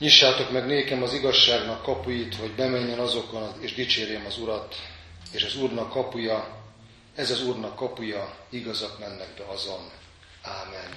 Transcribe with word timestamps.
Nyissátok 0.00 0.50
meg 0.50 0.66
nékem 0.66 1.02
az 1.02 1.12
igazságnak 1.12 1.82
kapuit, 1.82 2.34
hogy 2.34 2.50
bemenjen 2.50 2.98
azokon, 2.98 3.52
és 3.60 3.74
dicsérjem 3.74 4.26
az 4.26 4.38
Urat, 4.38 4.74
és 5.32 5.44
az 5.44 5.56
Úrnak 5.56 5.90
kapuja, 5.90 6.62
ez 7.14 7.30
az 7.30 7.42
Úrnak 7.46 7.76
kapuja, 7.76 8.36
igazak 8.50 8.98
mennek 8.98 9.28
be 9.36 9.44
azon. 9.44 9.90
Ámen. 10.42 10.94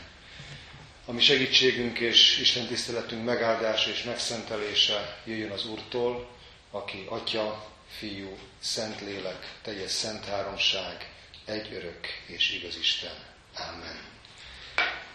Ami 1.05 1.21
segítségünk 1.21 1.99
és 1.99 2.39
Isten 2.39 2.67
tiszteletünk 2.67 3.25
megáldása 3.25 3.89
és 3.89 4.03
megszentelése 4.03 5.21
jöjjön 5.25 5.51
az 5.51 5.65
Úrtól, 5.65 6.29
aki 6.71 7.05
Atya, 7.09 7.65
Fiú, 7.97 8.37
Szentlélek, 8.59 9.57
teljes 9.61 9.91
szent 9.91 10.25
háromság, 10.25 11.11
egy 11.45 11.73
örök 11.73 12.07
és 12.27 12.53
igaz 12.53 12.77
Isten. 12.77 13.15
Amen. 13.55 14.12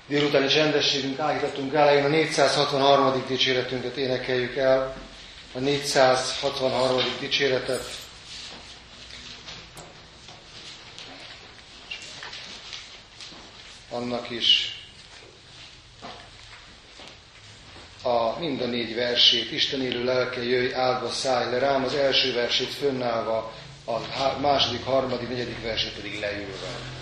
Délutáni 0.09 0.47
csendességünk 0.47 1.19
ágítatunk 1.19 1.75
elején 1.75 2.05
a 2.05 2.09
463. 2.09 3.25
dicséretünket 3.27 3.97
énekeljük 3.97 4.57
el, 4.57 4.97
a 5.55 5.59
463. 5.59 7.03
dicséretet. 7.21 7.85
Annak 13.91 14.31
is 14.31 14.79
a 18.03 18.39
mind 18.39 18.61
a 18.61 18.67
négy 18.67 18.95
versét, 18.95 19.53
Isten 19.53 19.83
élő 19.83 20.05
lelke 20.05 20.43
jöjj, 20.43 20.75
áldva 20.75 21.11
szállj 21.11 21.51
le 21.51 21.59
rám, 21.59 21.85
az 21.85 21.95
első 21.95 22.35
versét 22.35 22.75
fönnállva, 22.75 23.53
a 23.85 24.39
második, 24.41 24.85
harmadik, 24.85 25.29
negyedik 25.29 25.63
versét 25.63 25.93
pedig 25.93 26.21
leülve. 26.21 26.98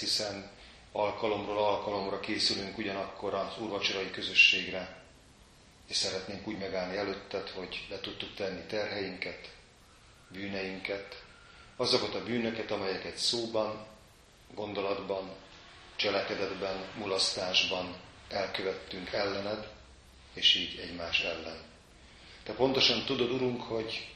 Hiszen 0.00 0.50
alkalomról 0.92 1.58
alkalomra 1.58 2.20
készülünk 2.20 2.78
ugyanakkor 2.78 3.34
az 3.34 3.58
úrvacsorai 3.58 4.10
közösségre, 4.10 5.02
és 5.88 5.96
szeretnénk 5.96 6.46
úgy 6.46 6.58
megállni 6.58 6.96
előtted, 6.96 7.48
hogy 7.48 7.86
le 7.90 8.00
tudtuk 8.00 8.34
tenni 8.34 8.60
terheinket, 8.66 9.50
bűneinket, 10.28 11.22
azokat 11.76 12.14
a 12.14 12.22
bűnöket, 12.22 12.70
amelyeket 12.70 13.16
szóban, 13.16 13.86
gondolatban, 14.54 15.30
cselekedetben, 15.96 16.84
mulasztásban 16.96 17.96
elkövettünk 18.28 19.12
ellened, 19.12 19.68
és 20.34 20.54
így 20.54 20.78
egymás 20.78 21.20
ellen. 21.20 21.62
Te 22.42 22.52
pontosan 22.52 23.04
tudod, 23.04 23.30
Urunk, 23.30 23.62
hogy 23.62 24.08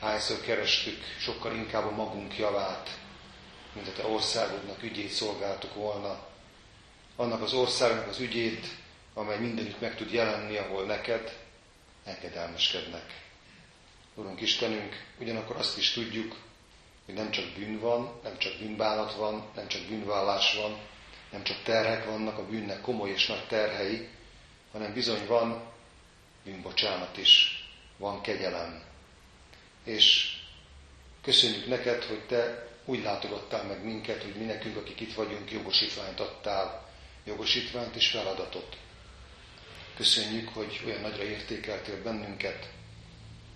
hányszor 0.00 0.40
kerestük 0.40 1.02
sokkal 1.18 1.54
inkább 1.54 1.84
a 1.84 1.90
magunk 1.90 2.38
javát, 2.38 2.98
mint 3.74 3.88
a 3.88 3.92
te 3.92 4.06
országodnak 4.06 4.82
ügyét 4.82 5.10
szolgáltuk 5.10 5.74
volna, 5.74 6.26
annak 7.16 7.42
az 7.42 7.52
országnak 7.52 8.08
az 8.08 8.18
ügyét, 8.18 8.66
amely 9.14 9.38
mindenütt 9.38 9.80
meg 9.80 9.96
tud 9.96 10.12
jelenni, 10.12 10.56
ahol 10.56 10.84
neked 10.84 11.38
engedelmeskednek. 12.04 13.22
Urunk 14.14 14.40
Istenünk, 14.40 15.04
ugyanakkor 15.18 15.56
azt 15.56 15.78
is 15.78 15.92
tudjuk, 15.92 16.36
hogy 17.04 17.14
nem 17.14 17.30
csak 17.30 17.44
bűn 17.44 17.80
van, 17.80 18.20
nem 18.22 18.38
csak 18.38 18.58
bűnbánat 18.58 19.14
van, 19.14 19.44
nem 19.54 19.68
csak 19.68 19.82
bűnvállás 19.82 20.54
van, 20.54 20.78
nem 21.30 21.42
csak 21.42 21.62
terhek 21.62 22.04
vannak, 22.04 22.38
a 22.38 22.46
bűnnek 22.46 22.80
komoly 22.80 23.10
és 23.10 23.26
nagy 23.26 23.46
terhei, 23.46 24.08
hanem 24.72 24.92
bizony 24.92 25.26
van 25.26 25.62
bűnbocsánat 26.44 27.16
is, 27.16 27.64
van 27.96 28.20
kegyelem. 28.20 28.82
És 29.84 30.36
köszönjük 31.22 31.66
neked, 31.66 32.04
hogy 32.04 32.26
te 32.26 32.68
úgy 32.84 33.02
látogattál 33.02 33.64
meg 33.64 33.84
minket, 33.84 34.22
hogy 34.22 34.34
mi 34.34 34.44
nekünk, 34.44 34.76
akik 34.76 35.00
itt 35.00 35.14
vagyunk, 35.14 35.50
jogosítványt 35.50 36.20
adtál, 36.20 36.88
jogosítványt 37.24 37.94
és 37.96 38.08
feladatot. 38.10 38.76
Köszönjük, 39.96 40.48
hogy 40.48 40.82
olyan 40.86 41.00
nagyra 41.00 41.22
értékeltél 41.22 42.02
bennünket, 42.02 42.68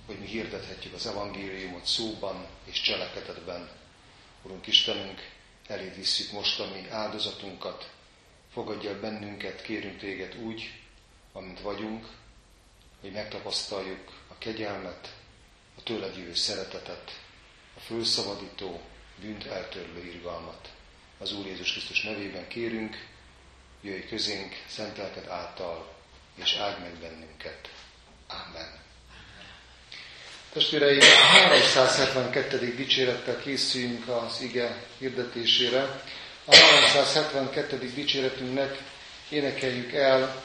hogy 0.06 0.19
mi 0.19 0.26
hirdethetjük 0.26 0.94
az 0.94 1.06
evangéliumot 1.06 1.84
szóban 1.86 2.46
és 2.64 2.80
cselekedetben. 2.80 3.69
Urunk 4.42 4.66
Istenünk, 4.66 5.31
eléd 5.66 5.94
visszük 5.96 6.32
most 6.32 6.60
a 6.60 6.70
mi 6.74 6.88
áldozatunkat, 6.90 7.90
fogadj 8.52 8.86
el 8.86 9.00
bennünket, 9.00 9.62
kérünk 9.62 9.98
téged 9.98 10.36
úgy, 10.36 10.72
amint 11.32 11.60
vagyunk, 11.60 12.06
hogy 13.00 13.12
megtapasztaljuk 13.12 14.12
a 14.28 14.38
kegyelmet, 14.38 15.14
a 15.78 15.82
tőled 15.82 16.16
jövő 16.16 16.34
szeretetet, 16.34 17.20
a 17.76 17.81
fölszabadító, 17.81 18.81
bűnt 19.20 19.47
eltörlő 19.47 20.05
irgalmat. 20.05 20.69
Az 21.19 21.32
Úr 21.32 21.47
Jézus 21.47 21.73
Krisztus 21.73 22.03
nevében 22.03 22.49
kérünk, 22.49 23.06
jöjj 23.81 24.00
közénk 24.00 24.62
szent 24.69 24.99
által, 25.29 25.94
és 26.35 26.55
áld 26.55 26.81
meg 26.81 26.93
bennünket. 26.93 27.69
Amen. 28.29 28.87
Testvéreim, 30.53 31.00
a 31.00 31.05
372. 31.05 32.75
dicsérettel 32.75 33.41
készüljünk 33.41 34.09
az 34.09 34.41
ige 34.41 34.82
hirdetésére. 34.99 36.03
A 36.44 36.56
372. 36.56 37.93
dicséretünknek 37.94 38.79
énekeljük 39.29 39.93
el 39.93 40.44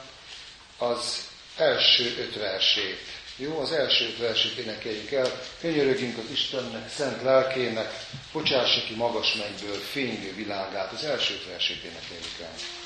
az 0.77 1.27
első 1.57 2.15
öt 2.19 2.35
versét. 2.35 3.01
Jó, 3.37 3.59
az 3.59 3.71
első 3.71 4.15
versét 4.19 4.57
énekeljük 4.57 5.11
el. 5.11 5.27
Könyörögjünk 5.61 6.17
az 6.17 6.31
Istennek, 6.31 6.89
szent 6.89 7.21
lelkének, 7.21 8.05
bocsássa 8.31 8.81
ki 8.87 8.95
magas 8.95 9.35
mennyből 9.35 9.77
fénylő 9.77 10.33
világát. 10.35 10.91
Az 10.91 11.03
első 11.03 11.39
versét 11.49 11.83
énekeljük 11.83 12.39
el. 12.41 12.82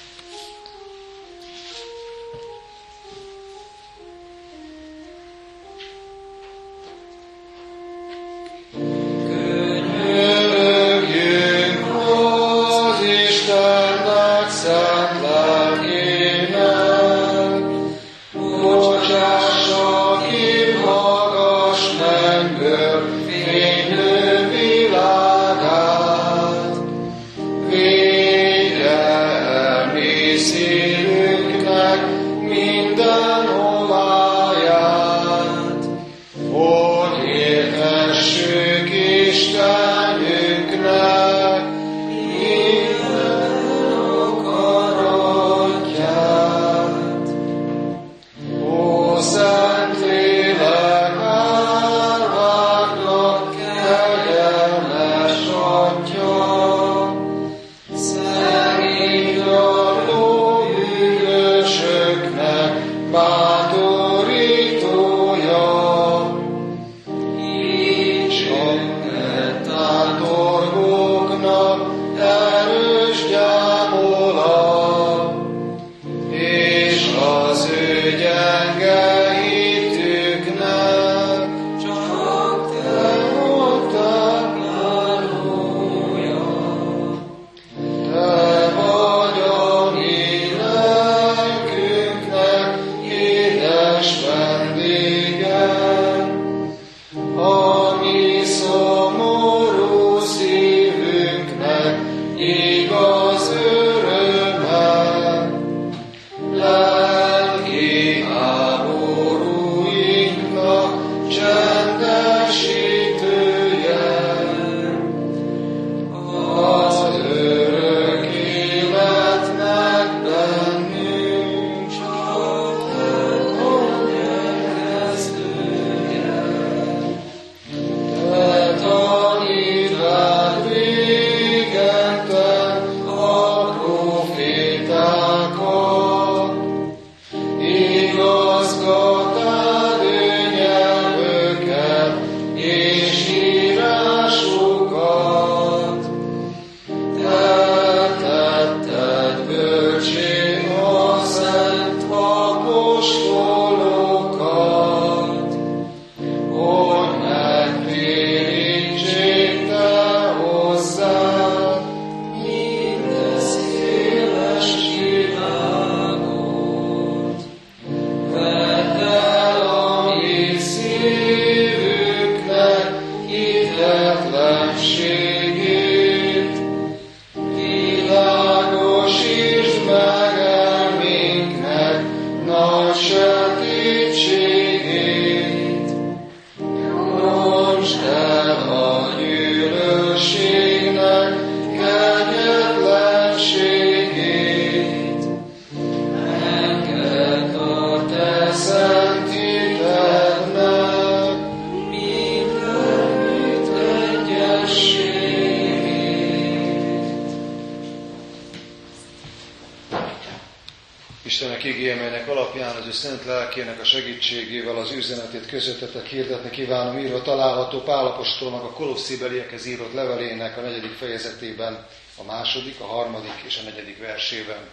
Kívánom 216.50 216.98
írva 216.98 217.22
található 217.22 217.82
Pálapostolnak 217.82 218.64
a 218.64 218.70
Kolosszibeliekhez 218.72 219.66
írott 219.66 219.94
levelének 219.94 220.58
a 220.58 220.62
negyedik 220.62 220.94
fejezetében, 220.94 221.86
a 222.18 222.24
második, 222.24 222.80
a 222.80 222.86
harmadik 222.86 223.42
és 223.46 223.60
a 223.62 223.70
negyedik 223.70 224.00
versében 224.00 224.70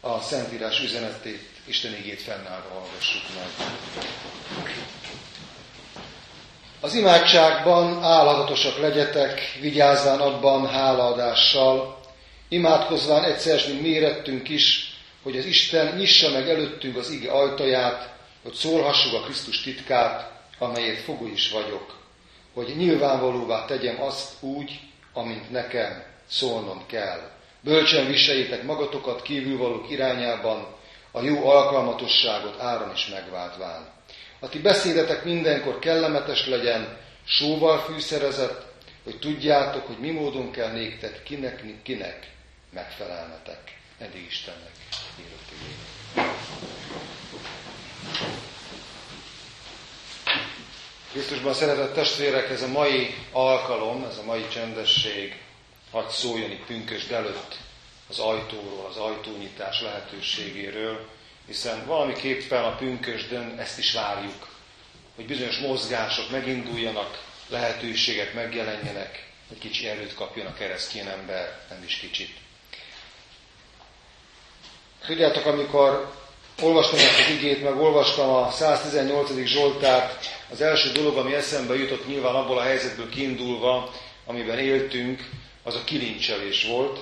a 0.00 0.20
Szentírás 0.20 0.80
üzenetét, 0.80 1.48
Isten 1.64 1.94
igét 1.94 2.22
fennállva 2.22 2.68
hallgassuk 2.68 3.22
meg. 3.34 3.66
Az 6.80 6.94
imádságban 6.94 8.02
álladatosak 8.02 8.78
legyetek, 8.78 9.58
vigyázván 9.60 10.20
abban 10.20 10.68
hálaadással, 10.68 12.00
imádkozván 12.48 13.24
egyszer, 13.24 13.60
mint 13.68 13.82
mérettünk 13.82 14.48
is, 14.48 14.89
hogy 15.22 15.38
az 15.38 15.44
Isten 15.44 15.96
nyissa 15.96 16.30
meg 16.30 16.48
előttünk 16.48 16.96
az 16.96 17.10
ige 17.10 17.30
ajtaját, 17.30 18.14
hogy 18.42 18.52
szólhassuk 18.52 19.14
a 19.14 19.20
Krisztus 19.20 19.60
titkát, 19.60 20.32
amelyet 20.58 21.00
fogó 21.00 21.26
is 21.26 21.50
vagyok, 21.50 21.98
hogy 22.54 22.76
nyilvánvalóvá 22.76 23.64
tegyem 23.64 24.02
azt 24.02 24.42
úgy, 24.42 24.80
amint 25.12 25.50
nekem 25.50 26.04
szólnom 26.28 26.86
kell. 26.86 27.30
Bölcsen 27.60 28.06
viseljétek 28.06 28.62
magatokat 28.62 29.22
kívülvalók 29.22 29.90
irányában, 29.90 30.66
a 31.10 31.22
jó 31.22 31.48
alkalmatosságot 31.48 32.60
áron 32.60 32.92
is 32.94 33.06
megváltván. 33.06 33.88
A 34.38 34.48
ti 34.48 34.58
beszédetek 34.58 35.24
mindenkor 35.24 35.78
kellemetes 35.78 36.46
legyen, 36.46 36.96
sóval 37.24 37.78
fűszerezett, 37.78 38.72
hogy 39.04 39.18
tudjátok, 39.18 39.86
hogy 39.86 39.98
mi 39.98 40.10
módon 40.10 40.50
kell 40.50 40.72
néktek, 40.72 41.22
kinek, 41.22 41.82
kinek 41.82 42.30
megfelelnetek. 42.72 43.79
Eddig 44.00 44.26
Istennek 44.26 44.72
írott 45.20 45.50
Krisztusban 51.10 51.54
szeretett 51.54 51.94
testvérek, 51.94 52.50
ez 52.50 52.62
a 52.62 52.68
mai 52.68 53.14
alkalom, 53.32 54.04
ez 54.04 54.18
a 54.18 54.22
mai 54.22 54.48
csendesség, 54.48 55.42
hadd 55.90 56.08
szóljon 56.08 56.50
itt 56.50 56.64
pünkösd 56.64 57.12
előtt 57.12 57.56
az 58.08 58.18
ajtóról, 58.18 58.86
az 58.86 58.96
ajtónyitás 58.96 59.80
lehetőségéről, 59.80 61.08
hiszen 61.46 61.86
valamiképpen 61.86 62.64
a 62.64 62.76
pünkösdön 62.76 63.58
ezt 63.58 63.78
is 63.78 63.92
várjuk, 63.92 64.48
hogy 65.14 65.26
bizonyos 65.26 65.58
mozgások 65.58 66.30
meginduljanak, 66.30 67.24
lehetőségek 67.48 68.34
megjelenjenek, 68.34 69.28
egy 69.50 69.58
kicsi 69.58 69.88
erőt 69.88 70.14
kapjon 70.14 70.46
a 70.46 70.54
keresztény 70.54 71.06
ember, 71.06 71.60
nem 71.70 71.82
is 71.82 71.96
kicsit. 71.96 72.36
Tudjátok, 75.06 75.46
amikor 75.46 76.12
olvastam 76.62 76.98
ezt 76.98 77.20
az 77.20 77.30
igét, 77.30 77.62
meg 77.62 77.80
olvastam 77.80 78.30
a 78.30 78.50
118. 78.50 79.30
Zsoltárt, 79.44 80.26
az 80.50 80.60
első 80.60 80.92
dolog, 80.92 81.16
ami 81.16 81.34
eszembe 81.34 81.74
jutott 81.74 82.06
nyilván 82.06 82.34
abból 82.34 82.58
a 82.58 82.62
helyzetből 82.62 83.08
kiindulva, 83.08 83.92
amiben 84.26 84.58
éltünk, 84.58 85.28
az 85.62 85.74
a 85.74 85.84
kilincselés 85.84 86.64
volt. 86.64 87.00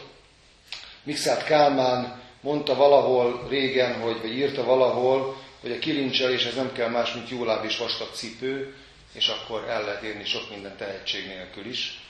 Mixát 1.03 1.45
Kálmán 1.45 2.23
mondta 2.41 2.75
valahol 2.75 3.47
régen, 3.49 4.01
hogy, 4.01 4.21
vagy 4.21 4.37
írta 4.37 4.65
valahol, 4.65 5.37
hogy 5.61 5.73
a 5.73 5.79
kilincselés 5.79 6.45
ez 6.45 6.55
nem 6.55 6.73
kell 6.73 6.89
más, 6.89 7.13
mint 7.13 7.29
jóláb 7.29 7.65
és 7.65 7.79
vastag 7.79 8.09
cipő, 8.13 8.75
és 9.13 9.29
akkor 9.29 9.65
el 9.69 9.85
lehet 9.85 10.03
érni 10.03 10.25
sok 10.25 10.51
minden 10.51 10.77
tehetség 10.77 11.27
nélkül 11.27 11.67
is. 11.67 12.08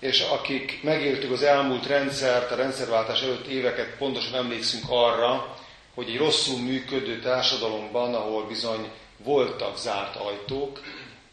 És 0.00 0.20
akik 0.20 0.82
megéltük 0.82 1.32
az 1.32 1.42
elmúlt 1.42 1.86
rendszert, 1.86 2.50
a 2.50 2.56
rendszerváltás 2.56 3.22
előtt 3.22 3.46
éveket, 3.46 3.96
pontosan 3.96 4.34
emlékszünk 4.34 4.84
arra, 4.88 5.56
hogy 5.94 6.08
egy 6.08 6.16
rosszul 6.16 6.58
működő 6.58 7.20
társadalomban, 7.20 8.14
ahol 8.14 8.46
bizony 8.46 8.90
voltak 9.16 9.78
zárt 9.78 10.16
ajtók, 10.16 10.80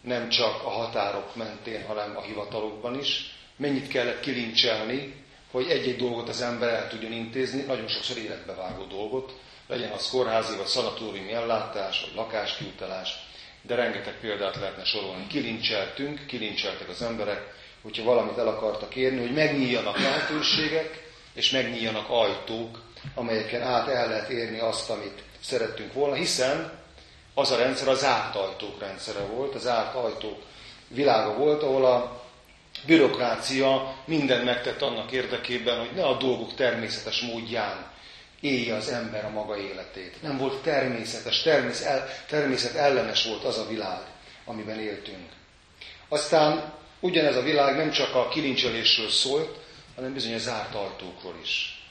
nem 0.01 0.29
csak 0.29 0.63
a 0.63 0.69
határok 0.69 1.35
mentén, 1.35 1.85
hanem 1.85 2.17
a 2.17 2.21
hivatalokban 2.21 2.99
is, 2.99 3.35
mennyit 3.55 3.87
kellett 3.87 4.19
kilincselni, 4.19 5.13
hogy 5.51 5.69
egy-egy 5.69 5.97
dolgot 5.97 6.29
az 6.29 6.41
ember 6.41 6.69
el 6.69 6.87
tudjon 6.87 7.11
intézni, 7.11 7.61
nagyon 7.61 7.87
sokszor 7.87 8.17
életbevágó 8.17 8.83
dolgot, 8.83 9.33
legyen 9.67 9.91
az 9.91 10.09
kórházi 10.09 10.55
vagy 10.55 10.65
szanatóriumi 10.65 11.31
ellátás, 11.31 12.01
vagy 12.01 12.15
lakáskiutalás, 12.15 13.09
de 13.61 13.75
rengeteg 13.75 14.19
példát 14.19 14.55
lehetne 14.55 14.83
sorolni. 14.83 15.27
Kilincseltünk, 15.27 16.25
kilincseltek 16.25 16.89
az 16.89 17.01
emberek, 17.01 17.53
hogyha 17.87 18.03
valamit 18.03 18.37
el 18.37 18.47
akartak 18.47 18.95
érni, 18.95 19.19
hogy 19.19 19.33
megnyíljanak 19.33 19.97
lehetőségek, 19.97 21.03
és 21.33 21.51
megnyíljanak 21.51 22.09
ajtók, 22.09 22.81
amelyeken 23.15 23.61
át 23.61 23.87
el 23.87 24.07
lehet 24.07 24.29
érni 24.29 24.59
azt, 24.59 24.89
amit 24.89 25.23
szerettünk 25.43 25.93
volna, 25.93 26.15
hiszen 26.15 26.71
az 27.33 27.51
a 27.51 27.57
rendszer 27.57 27.87
a 27.87 27.95
zárt 27.95 28.35
ajtók 28.35 28.79
rendszere 28.79 29.19
volt, 29.19 29.55
a 29.55 29.59
zárt 29.59 29.95
ajtók 29.95 30.41
világa 30.87 31.33
volt, 31.33 31.63
ahol 31.63 31.85
a 31.85 32.23
bürokrácia 32.85 33.95
minden 34.05 34.45
megtett 34.45 34.81
annak 34.81 35.11
érdekében, 35.11 35.79
hogy 35.79 35.91
ne 35.95 36.05
a 36.05 36.17
dolgok 36.17 36.53
természetes 36.55 37.21
módján 37.21 37.91
élje 38.39 38.75
az 38.75 38.89
ember 38.89 39.25
a 39.25 39.29
maga 39.29 39.57
életét. 39.57 40.21
Nem 40.21 40.37
volt 40.37 40.61
természetes, 40.61 41.41
természet, 41.41 42.25
természet 42.27 42.75
ellenes 42.75 43.25
volt 43.25 43.43
az 43.43 43.57
a 43.57 43.67
világ, 43.67 44.01
amiben 44.45 44.79
éltünk. 44.79 45.29
Aztán 46.09 46.75
ugyanez 46.99 47.35
a 47.35 47.41
világ 47.41 47.75
nem 47.75 47.91
csak 47.91 48.15
a 48.15 48.27
kilincselésről 48.27 49.09
szólt, 49.09 49.57
hanem 49.95 50.13
bizony 50.13 50.33
a 50.33 50.37
zárt 50.37 50.75
ajtókról 50.75 51.35
is. 51.41 51.81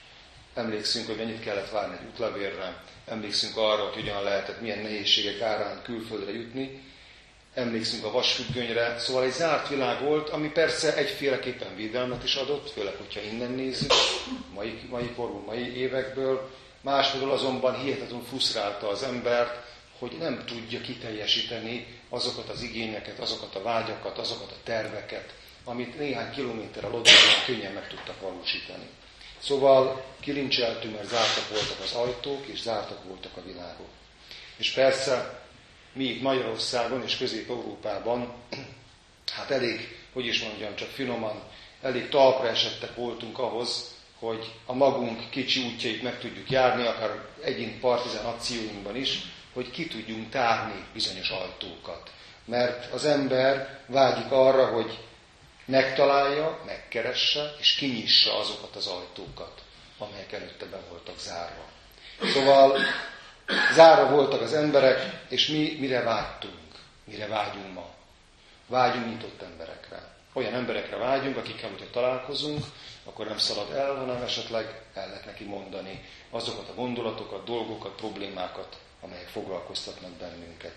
Emlékszünk, 0.54 1.06
hogy 1.06 1.16
mennyit 1.16 1.40
kellett 1.40 1.70
várni 1.70 1.96
egy 2.00 2.06
útlevérre, 2.12 2.82
emlékszünk 3.06 3.56
arra, 3.56 3.84
hogy 3.84 3.94
hogyan 3.94 4.22
lehetett, 4.22 4.60
milyen 4.60 4.78
nehézségek 4.78 5.40
árán 5.40 5.82
külföldre 5.82 6.32
jutni, 6.32 6.82
emlékszünk 7.54 8.04
a 8.04 8.10
vasfüggönyre, 8.10 8.98
szóval 8.98 9.24
egy 9.24 9.32
zárt 9.32 9.68
világ 9.68 10.02
volt, 10.02 10.28
ami 10.28 10.48
persze 10.48 10.96
egyféleképpen 10.96 11.76
védelmet 11.76 12.24
is 12.24 12.34
adott, 12.34 12.70
főleg, 12.70 12.94
hogyha 12.96 13.20
innen 13.20 13.50
nézzük, 13.50 13.92
mai, 14.54 14.78
mai 14.90 15.10
korú, 15.16 15.42
mai 15.46 15.76
évekből, 15.76 16.50
másfelől 16.80 17.30
azonban 17.30 17.78
hihetetlenül 17.78 18.24
frusztrálta 18.28 18.88
az 18.88 19.02
embert, 19.02 19.64
hogy 19.98 20.16
nem 20.18 20.44
tudja 20.46 20.80
kiteljesíteni 20.80 21.95
azokat 22.08 22.48
az 22.48 22.62
igényeket, 22.62 23.18
azokat 23.18 23.54
a 23.54 23.62
vágyakat, 23.62 24.18
azokat 24.18 24.50
a 24.50 24.62
terveket, 24.64 25.34
amit 25.64 25.98
néhány 25.98 26.30
kilométerrel 26.30 26.94
odébb 26.94 27.14
könnyen 27.46 27.72
meg 27.72 27.88
tudtak 27.88 28.20
valósítani. 28.20 28.88
Szóval 29.38 30.04
kilincseltünk, 30.20 30.94
mert 30.94 31.08
zártak 31.08 31.48
voltak 31.48 31.80
az 31.82 31.92
ajtók, 31.92 32.46
és 32.46 32.60
zártak 32.60 33.04
voltak 33.04 33.36
a 33.36 33.42
világok. 33.42 33.88
És 34.56 34.70
persze 34.72 35.44
mi 35.92 36.04
itt 36.04 36.22
Magyarországon 36.22 37.02
és 37.02 37.16
Közép-Európában, 37.16 38.32
hát 39.32 39.50
elég, 39.50 39.98
hogy 40.12 40.26
is 40.26 40.42
mondjam, 40.42 40.76
csak 40.76 40.88
finoman, 40.88 41.42
elég 41.82 42.08
talpra 42.08 42.48
esettek 42.48 42.94
voltunk 42.94 43.38
ahhoz, 43.38 43.94
hogy 44.18 44.52
a 44.66 44.72
magunk 44.72 45.30
kicsi 45.30 45.64
útjait 45.66 46.02
meg 46.02 46.18
tudjuk 46.18 46.50
járni, 46.50 46.86
akár 46.86 47.24
egyén 47.42 47.80
partizán 47.80 48.24
akcióinkban 48.24 48.96
is, 48.96 49.18
hogy 49.52 49.70
ki 49.70 49.86
tudjunk 49.86 50.30
tárni 50.30 50.84
bizonyos 50.92 51.30
ajtókat. 51.30 52.10
Mert 52.44 52.92
az 52.92 53.04
ember 53.04 53.80
vágyik 53.86 54.30
arra, 54.30 54.66
hogy 54.66 54.98
megtalálja, 55.64 56.62
megkeresse, 56.66 57.54
és 57.58 57.74
kinyissa 57.74 58.38
azokat 58.38 58.76
az 58.76 58.86
ajtókat, 58.86 59.62
amelyek 59.98 60.32
előtte 60.32 60.64
be 60.66 60.78
voltak 60.90 61.18
zárva. 61.18 61.64
Szóval 62.32 62.78
zárva 63.74 64.10
voltak 64.10 64.40
az 64.40 64.52
emberek, 64.52 65.24
és 65.28 65.46
mi 65.46 65.76
mire 65.80 66.02
vágytunk, 66.02 66.54
mire 67.04 67.26
vágyunk 67.26 67.72
ma. 67.72 67.94
Vágyunk 68.66 69.06
nyitott 69.06 69.42
emberekre. 69.42 70.15
Olyan 70.36 70.54
emberekre 70.54 70.96
vágyunk, 70.96 71.36
akikkel, 71.36 71.70
hogyha 71.70 71.90
találkozunk, 71.90 72.64
akkor 73.04 73.26
nem 73.26 73.38
szalad 73.38 73.70
el, 73.70 73.94
hanem 73.94 74.22
esetleg 74.22 74.82
el 74.94 75.08
lehet 75.08 75.24
neki 75.24 75.44
mondani 75.44 76.04
azokat 76.30 76.68
a 76.68 76.74
gondolatokat, 76.74 77.44
dolgokat, 77.44 77.94
problémákat, 77.94 78.76
amelyek 79.00 79.26
foglalkoztatnak 79.26 80.10
bennünket. 80.10 80.74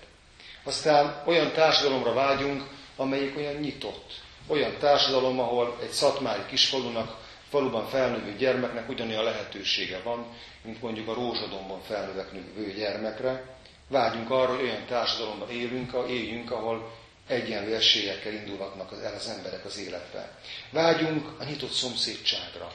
Aztán 0.63 1.23
olyan 1.25 1.51
társadalomra 1.51 2.13
vágyunk, 2.13 2.63
amelyik 2.95 3.37
olyan 3.37 3.53
nyitott, 3.53 4.21
olyan 4.47 4.77
társadalom, 4.77 5.39
ahol 5.39 5.77
egy 5.81 5.91
szatmári 5.91 6.45
kisfalunak, 6.47 7.17
faluban 7.49 7.87
felnövő 7.87 8.35
gyermeknek 8.35 8.89
ugyanolyan 8.89 9.23
lehetősége 9.23 9.99
van, 10.03 10.25
mint 10.61 10.81
mondjuk 10.81 11.07
a 11.07 11.13
rózsadomban 11.13 11.81
felnövekvő 11.81 12.73
gyermekre. 12.77 13.57
Vágyunk 13.87 14.29
arra, 14.29 14.55
hogy 14.55 14.63
olyan 14.63 14.85
társadalomban 14.85 15.49
élünk, 15.49 15.91
éljünk, 16.07 16.51
ahol 16.51 16.91
egyenlő 17.29 17.75
esélyekkel 17.75 18.33
indulhatnak 18.33 19.03
el 19.03 19.13
az 19.13 19.27
emberek 19.27 19.65
az 19.65 19.77
életbe. 19.77 20.37
Vágyunk 20.69 21.39
a 21.39 21.43
nyitott 21.43 21.71
szomszédságra. 21.71 22.71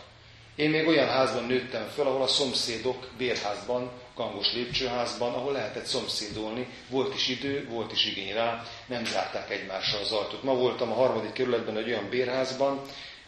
Én 0.55 0.71
még 0.71 0.87
olyan 0.87 1.09
házban 1.09 1.45
nőttem 1.45 1.89
fel, 1.95 2.07
ahol 2.07 2.23
a 2.23 2.27
szomszédok 2.27 3.09
bérházban 3.17 3.91
gangos 4.15 4.53
lépcsőházban, 4.53 5.35
ahol 5.35 5.53
lehetett 5.53 5.85
szomszédolni, 5.85 6.69
volt 6.89 7.15
is 7.15 7.29
idő, 7.29 7.69
volt 7.69 7.93
is 7.93 8.07
igény 8.07 8.33
rá, 8.33 8.63
nem 8.87 9.05
zárták 9.05 9.51
egymással 9.51 10.01
az 10.01 10.13
ajtót. 10.13 10.43
Ma 10.43 10.55
voltam 10.55 10.93
a 10.93 10.95
harmadik 10.95 11.33
kerületben 11.33 11.77
egy 11.77 11.89
olyan 11.89 12.09
bérházban, 12.09 12.81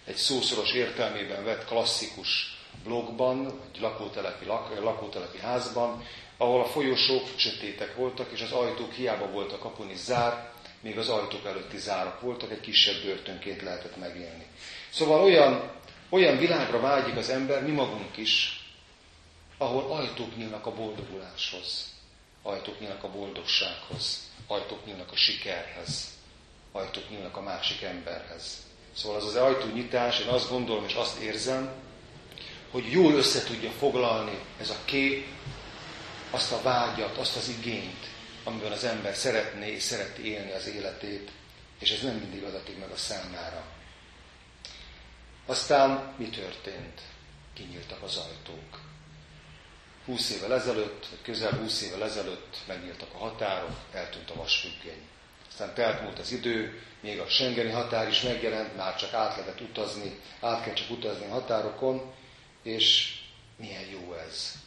egy 0.04 0.16
szószoros 0.16 0.72
értelmében 0.72 1.44
vett 1.44 1.64
klasszikus 1.64 2.58
blogban, 2.84 3.60
egy 3.74 3.80
lakótelepi, 3.80 4.44
lak, 4.44 4.80
lakótelepi 4.80 5.38
házban, 5.38 6.04
ahol 6.36 6.60
a 6.60 6.64
folyosók 6.64 7.22
sötétek 7.36 7.96
voltak, 7.96 8.30
és 8.32 8.40
az 8.40 8.52
ajtók 8.52 8.92
hiába 8.92 9.26
voltak 9.30 9.60
kapun 9.60 9.90
is 9.90 9.98
zár, 9.98 10.50
még 10.80 10.98
az 10.98 11.08
ajtók 11.08 11.44
előtti 11.44 11.78
zárak 11.78 12.20
voltak, 12.20 12.50
egy 12.50 12.60
kisebb 12.60 13.02
börtönként 13.02 13.62
lehetett 13.62 13.96
megélni. 13.96 14.46
Szóval 14.90 15.22
olyan, 15.22 15.70
olyan 16.08 16.38
világra 16.38 16.80
vágyik 16.80 17.16
az 17.16 17.28
ember, 17.28 17.62
mi 17.62 17.70
magunk 17.70 18.16
is, 18.16 18.64
ahol 19.58 19.92
ajtók 19.92 20.36
nyílnak 20.36 20.66
a 20.66 20.74
boldoguláshoz, 20.74 21.92
ajtók 22.42 22.80
nyílnak 22.80 23.04
a 23.04 23.10
boldogsághoz, 23.10 24.30
ajtók 24.46 24.86
nyílnak 24.86 25.12
a 25.12 25.16
sikerhez, 25.16 26.08
ajtók 26.72 27.10
nyílnak 27.10 27.36
a 27.36 27.42
másik 27.42 27.82
emberhez. 27.82 28.64
Szóval 28.92 29.18
az 29.18 29.26
az 29.26 29.34
ajtónyitás, 29.34 30.20
én 30.20 30.28
azt 30.28 30.50
gondolom 30.50 30.84
és 30.84 30.94
azt 30.94 31.18
érzem, 31.18 31.72
hogy 32.70 32.90
jól 32.90 33.12
össze 33.12 33.44
tudja 33.44 33.70
foglalni 33.70 34.38
ez 34.60 34.70
a 34.70 34.76
kép 34.84 35.26
azt 36.30 36.52
a 36.52 36.62
vágyat, 36.62 37.16
azt 37.16 37.36
az 37.36 37.48
igényt, 37.48 38.06
amiben 38.46 38.72
az 38.72 38.84
ember 38.84 39.14
szeretné 39.14 39.70
és 39.70 39.82
szereti 39.82 40.30
élni 40.30 40.52
az 40.52 40.66
életét, 40.66 41.30
és 41.78 41.90
ez 41.90 42.02
nem 42.02 42.14
mindig 42.14 42.42
adatik 42.42 42.78
meg 42.78 42.90
a 42.90 42.96
számára. 42.96 43.64
Aztán 45.46 46.14
mi 46.16 46.28
történt? 46.28 47.00
Kinyíltak 47.54 48.02
az 48.02 48.16
ajtók. 48.16 48.80
Húsz 50.04 50.30
évvel 50.30 50.54
ezelőtt, 50.54 51.06
vagy 51.10 51.22
közel 51.22 51.50
húsz 51.50 51.82
évvel 51.82 52.04
ezelőtt 52.04 52.56
megnyíltak 52.66 53.14
a 53.14 53.18
határok, 53.18 53.76
eltűnt 53.92 54.30
a 54.30 54.34
vasfüggöny. 54.34 55.08
Aztán 55.48 55.74
telt 55.74 56.02
múlt 56.02 56.18
az 56.18 56.32
idő, 56.32 56.82
még 57.00 57.18
a 57.18 57.28
Schengeni 57.28 57.70
határ 57.70 58.08
is 58.08 58.20
megjelent, 58.20 58.76
már 58.76 58.96
csak 58.96 59.12
át 59.12 59.36
lehet 59.36 59.60
utazni, 59.60 60.20
át 60.40 60.64
kell 60.64 60.74
csak 60.74 60.90
utazni 60.90 61.24
a 61.24 61.32
határokon, 61.32 62.14
és 62.62 63.18
milyen 63.56 63.84
jó 63.84 64.14
ez. 64.14 64.64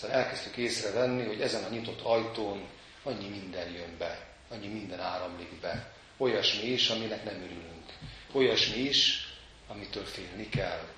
Aztán 0.00 0.10
elkezdtük 0.16 0.56
észrevenni, 0.56 1.24
hogy 1.26 1.40
ezen 1.40 1.64
a 1.64 1.68
nyitott 1.68 2.00
ajtón 2.00 2.68
annyi 3.02 3.28
minden 3.28 3.70
jön 3.72 3.96
be, 3.98 4.26
annyi 4.50 4.66
minden 4.66 5.00
áramlik 5.00 5.60
be. 5.60 5.92
Olyasmi 6.16 6.66
is, 6.68 6.88
aminek 6.88 7.24
nem 7.24 7.34
örülünk. 7.34 7.92
Olyasmi 8.32 8.76
is, 8.80 9.28
amitől 9.68 10.04
félni 10.04 10.48
kell. 10.48 10.88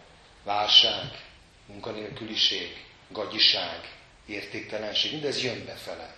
Válság, 0.44 1.24
munkanélküliség, 1.66 2.84
gagyiság, 3.08 3.96
értéktelenség, 4.26 5.12
mindez 5.12 5.42
jön 5.42 5.64
befele. 5.64 6.14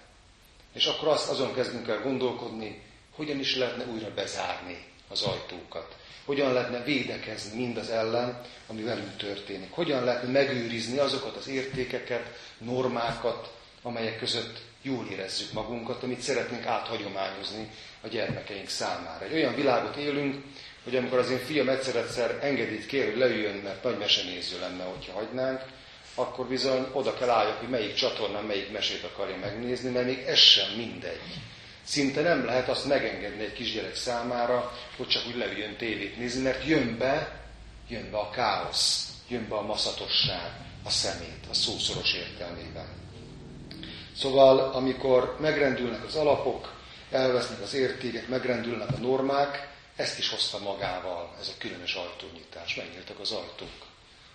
És 0.73 0.87
akkor 0.87 1.09
azt 1.09 1.29
azon 1.31 1.55
kezdünk 1.55 1.89
el 1.89 2.01
gondolkodni, 2.03 2.83
hogyan 3.15 3.39
is 3.39 3.57
lehetne 3.57 3.85
újra 3.87 4.15
bezárni 4.15 4.92
az 5.13 5.23
ajtókat. 5.23 5.97
Hogyan 6.25 6.53
lehetne 6.53 6.83
védekezni 6.83 7.65
mindaz 7.65 7.91
ellen, 7.91 8.41
ami 8.67 8.83
velünk 8.83 9.17
történik. 9.17 9.71
Hogyan 9.71 10.05
lehetne 10.05 10.31
megőrizni 10.31 10.99
azokat 10.99 11.37
az 11.37 11.49
értékeket, 11.49 12.39
normákat, 12.59 13.53
amelyek 13.83 14.19
között 14.19 14.59
jól 14.83 15.07
érezzük 15.11 15.53
magunkat, 15.53 16.03
amit 16.03 16.21
szeretnénk 16.21 16.67
áthagyományozni 16.67 17.71
a 18.01 18.09
gyermekeink 18.09 18.69
számára. 18.69 19.25
Egy 19.25 19.33
olyan 19.33 19.55
világot 19.55 19.97
élünk, 19.97 20.45
hogy 20.85 20.97
amikor 20.97 21.19
az 21.19 21.31
én 21.31 21.39
fiam 21.39 21.69
egyszer-egyszer 21.69 22.39
engedélyt 22.43 22.87
kér, 22.87 23.05
hogy 23.05 23.19
leüljön, 23.19 23.57
mert 23.57 23.83
nagy 23.83 23.99
mesenéző 23.99 24.61
lenne, 24.61 24.85
hogyha 24.85 25.13
hagynánk, 25.13 25.61
akkor 26.15 26.47
bizony 26.47 26.87
oda 26.93 27.15
kell 27.15 27.29
álljak, 27.29 27.59
hogy 27.59 27.69
melyik 27.69 27.95
csatornán 27.95 28.45
melyik 28.45 28.73
mesét 28.73 29.05
akarja 29.05 29.37
megnézni, 29.37 29.91
mert 29.91 30.07
még 30.07 30.19
ez 30.19 30.39
sem 30.39 30.71
mindegy. 30.77 31.21
Szinte 31.85 32.21
nem 32.21 32.45
lehet 32.45 32.69
azt 32.69 32.87
megengedni 32.87 33.45
egy 33.45 33.53
kisgyerek 33.53 33.95
számára, 33.95 34.73
hogy 34.97 35.09
csak 35.09 35.27
úgy 35.27 35.37
leüljön 35.37 35.77
tévét 35.77 36.19
nézni, 36.19 36.43
mert 36.43 36.67
jön 36.67 36.99
be, 36.99 37.41
jön 37.89 38.11
be 38.11 38.19
a 38.19 38.31
káosz, 38.31 39.09
jön 39.29 39.49
be 39.49 39.55
a 39.55 39.63
maszatosság, 39.63 40.51
a 40.85 40.91
szemét, 40.91 41.47
a 41.51 41.55
szószoros 41.55 42.15
értelmében. 42.15 42.87
Szóval, 44.17 44.59
amikor 44.59 45.37
megrendülnek 45.41 46.05
az 46.05 46.15
alapok, 46.15 46.73
elvesznek 47.11 47.61
az 47.61 47.75
értékek, 47.75 48.29
megrendülnek 48.29 48.89
a 48.89 48.99
normák, 48.99 49.71
ezt 49.97 50.19
is 50.19 50.29
hozta 50.31 50.59
magával 50.59 51.37
ez 51.41 51.49
a 51.49 51.59
különös 51.59 51.95
ajtónyitás. 51.95 52.75
Megnyíltak 52.75 53.21
az 53.21 53.31
ajtók. 53.31 53.87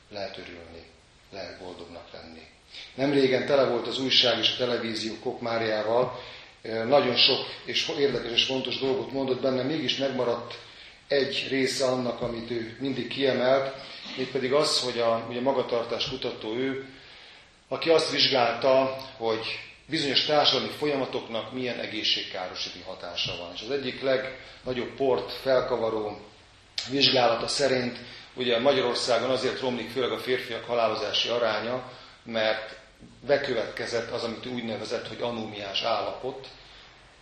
Lehet 0.10 0.38
örülni, 0.38 0.84
lehet 1.32 1.60
boldognak 1.60 2.08
lenni. 2.14 2.48
Nem 2.96 3.12
régen 3.12 3.46
tele 3.46 3.64
volt 3.64 3.88
az 3.88 4.00
újság 4.00 4.38
és 4.38 4.54
a 4.54 4.58
televízió 4.58 5.20
Kokmáriával, 5.20 6.20
nagyon 6.88 7.16
sok 7.16 7.40
és 7.66 7.92
érdekes 8.00 8.32
és 8.32 8.46
fontos 8.46 8.80
dolgot 8.80 9.12
mondott 9.12 9.42
benne, 9.42 9.64
mégis 9.64 9.98
megmaradt 9.98 10.58
egy 11.08 11.48
része 11.50 11.86
annak, 11.86 12.22
amit 12.22 12.52
ő 12.52 12.78
mindig 12.80 13.08
kiemelt, 13.08 13.76
mégpedig 14.18 14.54
az, 14.54 14.80
hogy 14.80 15.00
a, 15.00 15.26
ugye 15.30 15.42
magatartás 15.42 16.10
kutató 16.10 16.56
ő, 16.56 16.86
aki 17.68 17.90
azt 17.90 18.12
vizsgálta, 18.12 18.98
hogy 19.18 19.46
bizonyos 19.86 20.26
társadalmi 20.26 20.72
folyamatoknak 20.78 21.54
milyen 21.54 21.80
egészségkárosító 21.80 22.80
hatása 22.86 23.38
van. 23.38 23.52
És 23.56 23.62
az 23.62 23.72
egyik 23.72 24.02
legnagyobb 24.02 24.96
port 24.96 25.32
felkavaró 25.32 26.22
vizsgálata 26.90 27.48
szerint 27.48 27.98
ugye 28.34 28.60
Magyarországon 28.60 29.30
azért 29.30 29.60
romlik 29.60 29.90
főleg 29.90 30.12
a 30.12 30.18
férfiak 30.20 30.66
halálozási 30.66 31.30
aránya, 31.30 31.92
mert 32.24 32.76
bekövetkezett 33.28 34.12
az, 34.12 34.24
amit 34.24 34.46
úgy 34.46 34.64
nevezett, 34.64 35.08
hogy 35.08 35.22
anómiás 35.22 35.82
állapot, 35.82 36.48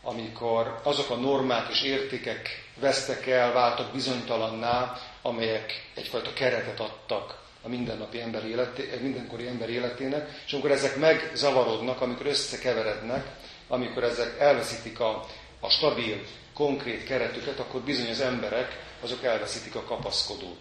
amikor 0.05 0.79
azok 0.83 1.09
a 1.09 1.15
normák 1.15 1.69
és 1.69 1.81
értékek 1.81 2.63
vesztek 2.79 3.27
el, 3.27 3.53
váltak 3.53 3.91
bizonytalanná, 3.91 4.97
amelyek 5.21 5.89
egyfajta 5.93 6.33
keretet 6.33 6.79
adtak 6.79 7.43
a 7.61 7.67
mindennapi 7.67 8.21
ember 8.21 8.45
életé, 8.45 8.99
mindenkori 9.01 9.47
ember 9.47 9.69
életének, 9.69 10.41
és 10.45 10.53
amikor 10.53 10.71
ezek 10.71 10.95
megzavarodnak, 10.95 12.01
amikor 12.01 12.25
összekeverednek, 12.25 13.25
amikor 13.67 14.03
ezek 14.03 14.39
elveszítik 14.39 14.99
a, 14.99 15.25
a 15.59 15.69
stabil, 15.69 16.21
konkrét 16.53 17.03
keretüket, 17.03 17.59
akkor 17.59 17.81
bizony 17.81 18.09
az 18.09 18.21
emberek 18.21 18.79
azok 19.01 19.23
elveszítik 19.23 19.75
a 19.75 19.83
kapaszkodót. 19.83 20.59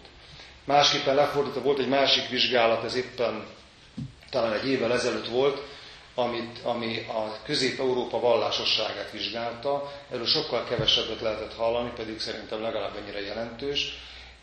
Másképpen 0.63 1.15
lefordítva 1.15 1.61
volt 1.61 1.79
egy 1.79 1.87
másik 1.87 2.29
vizsgálat, 2.29 2.83
ez 2.83 2.95
éppen 2.95 3.45
talán 4.29 4.53
egy 4.53 4.67
évvel 4.67 4.93
ezelőtt 4.93 5.27
volt, 5.27 5.61
amit, 6.15 6.59
ami 6.63 7.05
a 7.07 7.37
Közép-Európa 7.43 8.19
vallásosságát 8.19 9.11
vizsgálta. 9.11 9.91
Erről 10.11 10.25
sokkal 10.25 10.63
kevesebbet 10.63 11.21
lehetett 11.21 11.53
hallani, 11.55 11.91
pedig 11.95 12.19
szerintem 12.19 12.61
legalább 12.61 12.95
ennyire 12.95 13.21
jelentős. 13.21 13.93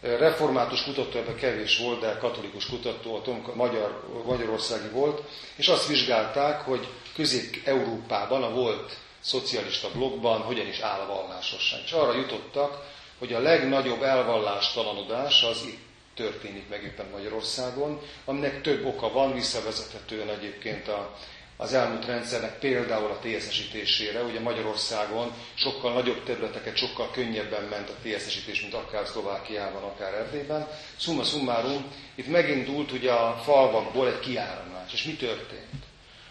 Református 0.00 0.82
kutató 0.84 1.18
ebben 1.18 1.34
kevés 1.36 1.78
volt, 1.78 2.00
de 2.00 2.16
katolikus 2.20 2.66
kutató, 2.66 3.14
a 3.16 3.22
Tomka, 3.22 3.54
magyar, 3.54 4.02
magyarországi 4.26 4.88
volt, 4.88 5.22
és 5.56 5.68
azt 5.68 5.86
vizsgálták, 5.86 6.60
hogy 6.60 6.86
Közép-Európában, 7.14 8.42
a 8.42 8.50
volt 8.50 8.96
szocialista 9.20 9.88
blogban 9.92 10.40
hogyan 10.40 10.66
is 10.66 10.78
áll 10.80 11.00
a 11.00 11.06
vallásosság. 11.06 11.80
És 11.84 11.92
arra 11.92 12.14
jutottak, 12.16 12.84
hogy 13.18 13.32
a 13.32 13.38
legnagyobb 13.40 14.02
elvallástalanodás 14.02 15.42
az 15.42 15.62
itt 15.66 15.90
történik 16.14 16.68
meg 16.68 16.82
éppen 16.82 17.06
Magyarországon, 17.12 18.00
aminek 18.24 18.60
több 18.62 18.84
oka 18.86 19.12
van, 19.12 19.32
visszavezethetően 19.34 20.28
egyébként 20.28 20.88
a 20.88 21.16
az 21.62 21.72
elmúlt 21.72 22.06
rendszernek 22.06 22.58
például 22.58 23.10
a 23.10 23.18
TSZ-esítésére. 23.18 24.22
Ugye 24.22 24.40
Magyarországon 24.40 25.32
sokkal 25.54 25.92
nagyobb 25.92 26.24
területeket, 26.24 26.76
sokkal 26.76 27.10
könnyebben 27.10 27.62
ment 27.62 27.88
a 27.88 27.94
TSZ-esítés, 28.02 28.60
mint 28.60 28.74
akár 28.74 29.06
Szlovákiában, 29.06 29.82
akár 29.82 30.14
Erdélyben. 30.14 30.68
Summa 30.96 31.22
summarum, 31.22 31.84
itt 32.14 32.26
megindult 32.26 32.92
ugye 32.92 33.12
a 33.12 33.40
falvakból 33.44 34.08
egy 34.08 34.20
kiáramlás. 34.20 34.92
És 34.92 35.04
mi 35.04 35.12
történt? 35.12 35.84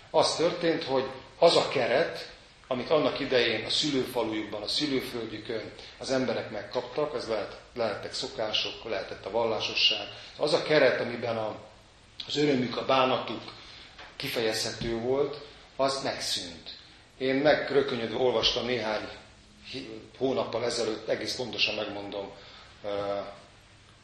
Az 0.09 0.35
történt, 0.35 0.83
hogy 0.83 1.05
az 1.39 1.55
a 1.55 1.67
keret, 1.67 2.29
amit 2.67 2.89
annak 2.89 3.19
idején 3.19 3.65
a 3.65 3.69
szülőfalujukban, 3.69 4.61
a 4.61 4.67
szülőföldjükön 4.67 5.71
az 5.97 6.11
emberek 6.11 6.51
megkaptak, 6.51 7.15
ez 7.15 7.27
lehet, 7.27 7.59
lehettek 7.73 8.13
szokások, 8.13 8.89
lehetett 8.89 9.25
a 9.25 9.31
vallásosság. 9.31 10.07
Az 10.37 10.53
a 10.53 10.63
keret, 10.63 11.01
amiben 11.01 11.37
a, 11.37 11.55
az 12.27 12.37
örömük, 12.37 12.77
a 12.77 12.85
bánatuk, 12.85 13.41
kifejezhető 14.21 14.99
volt, 14.99 15.41
az 15.75 16.03
megszűnt. 16.03 16.69
Én 17.17 17.35
megrökönyödve 17.35 18.17
olvastam 18.17 18.65
néhány 18.65 19.07
hónappal 20.17 20.65
ezelőtt, 20.65 21.07
egész 21.07 21.35
pontosan 21.35 21.75
megmondom, 21.75 22.31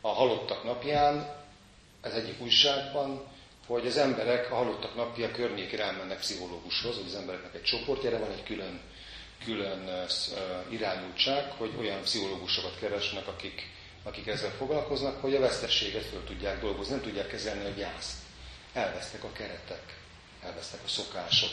a 0.01 0.08
halottak 0.08 0.63
napján, 0.63 1.36
ez 2.01 2.13
egyik 2.13 2.41
újságban, 2.41 3.27
hogy 3.67 3.88
az 3.88 3.97
emberek 3.97 4.51
a 4.51 4.56
halottak 4.56 4.95
napja 4.95 5.32
környékére 5.32 5.84
elmennek 5.84 6.19
pszichológushoz, 6.19 6.95
hogy 6.95 7.06
az 7.08 7.15
embereknek 7.15 7.56
egy 7.56 7.63
csoportjára 7.63 8.19
van 8.19 8.32
egy 8.32 8.43
külön, 8.43 8.80
külön 9.45 10.06
irányultság, 10.69 11.51
hogy 11.51 11.73
olyan 11.80 12.01
pszichológusokat 12.01 12.80
keresnek, 12.80 13.27
akik, 13.27 13.69
akik 14.03 14.27
ezzel 14.27 14.51
foglalkoznak, 14.51 15.21
hogy 15.21 15.36
a 15.36 15.39
vesztességet 15.39 16.06
föl 16.06 16.23
tudják 16.23 16.62
dolgozni, 16.62 16.93
nem 16.93 17.03
tudják 17.03 17.27
kezelni 17.27 17.65
a 17.65 17.69
gyászt. 17.69 18.15
Elvesztek 18.73 19.23
a 19.23 19.32
keretek 19.32 19.96
elvesztek 20.47 20.79
a 20.86 20.88
szokások, 20.88 21.49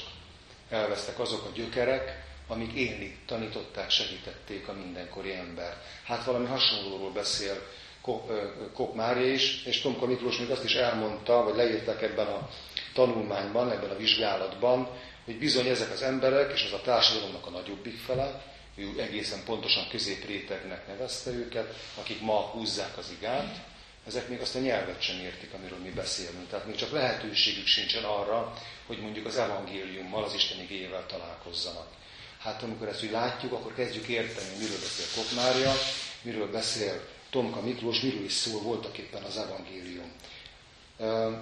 elvesztek 0.68 1.18
azok 1.18 1.44
a 1.44 1.54
gyökerek, 1.54 2.22
amik 2.48 2.72
élni 2.72 3.18
tanították, 3.26 3.90
segítették 3.90 4.68
a 4.68 4.72
mindenkori 4.72 5.32
ember. 5.34 5.76
Hát 6.04 6.24
valami 6.24 6.46
hasonlóról 6.46 7.10
beszél 7.12 7.66
Kok 8.72 8.94
Mária 8.94 9.32
is, 9.32 9.64
és 9.64 9.80
Tomka 9.80 10.06
Miklós 10.06 10.38
még 10.38 10.50
azt 10.50 10.64
is 10.64 10.74
elmondta, 10.74 11.42
vagy 11.42 11.56
leírták 11.56 12.02
ebben 12.02 12.26
a 12.26 12.48
tanulmányban, 12.94 13.70
ebben 13.70 13.90
a 13.90 13.96
vizsgálatban, 13.96 14.88
hogy 15.24 15.38
bizony 15.38 15.66
ezek 15.66 15.92
az 15.92 16.02
emberek, 16.02 16.52
és 16.52 16.64
az 16.64 16.72
a 16.72 16.80
társadalomnak 16.80 17.46
a 17.46 17.50
nagyobbik 17.50 17.98
fele, 17.98 18.42
ő 18.76 19.00
egészen 19.00 19.44
pontosan 19.44 19.88
középrétegnek 19.88 20.86
nevezte 20.86 21.30
őket, 21.30 21.74
akik 22.00 22.20
ma 22.20 22.40
húzzák 22.40 22.98
az 22.98 23.14
igát, 23.18 23.56
ezek 24.06 24.28
még 24.28 24.40
azt 24.40 24.54
a 24.54 24.58
nyelvet 24.58 25.02
sem 25.02 25.18
értik, 25.20 25.52
amiről 25.52 25.78
mi 25.78 25.90
beszélünk. 25.90 26.48
Tehát 26.48 26.66
még 26.66 26.74
csak 26.74 26.90
lehetőségük 26.92 27.66
sincsen 27.66 28.04
arra, 28.04 28.52
hogy 28.86 28.98
mondjuk 29.00 29.26
az 29.26 29.36
evangéliummal, 29.36 30.24
az 30.24 30.34
Isten 30.34 30.60
igényével 30.60 31.06
találkozzanak. 31.06 31.86
Hát 32.38 32.62
amikor 32.62 32.88
ezt 32.88 33.04
úgy 33.04 33.10
látjuk, 33.10 33.52
akkor 33.52 33.74
kezdjük 33.74 34.06
érteni, 34.06 34.48
miről 34.58 34.78
beszél 34.80 35.22
Kokmária, 35.22 35.72
miről 36.22 36.50
beszél 36.50 37.08
Tomka 37.30 37.60
Miklós, 37.60 38.00
miről 38.00 38.24
is 38.24 38.32
szól 38.32 38.60
voltak 38.62 38.98
éppen 38.98 39.22
az 39.22 39.36
evangélium. 39.36 40.12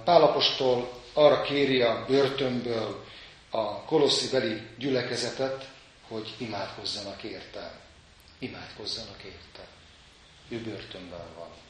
Pálapostól 0.05 1.03
arra 1.12 1.42
kéri 1.42 1.83
a 1.83 2.05
börtönből 2.09 3.05
a 3.51 3.83
kolosszi 3.85 4.29
beli 4.29 4.61
gyülekezetet, 4.79 5.68
hogy 6.09 6.35
imádkozzanak 6.38 7.22
érte. 7.22 7.81
Imádkozzanak 8.38 9.22
érte. 9.22 9.66
Ő 10.48 10.61
börtönben 10.61 11.35
van. 11.37 11.62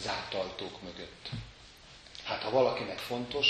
Zárt 0.00 0.34
ajtók 0.34 0.82
mögött. 0.82 1.28
Hát 2.24 2.42
ha 2.42 2.50
valakinek 2.50 2.98
fontos, 2.98 3.46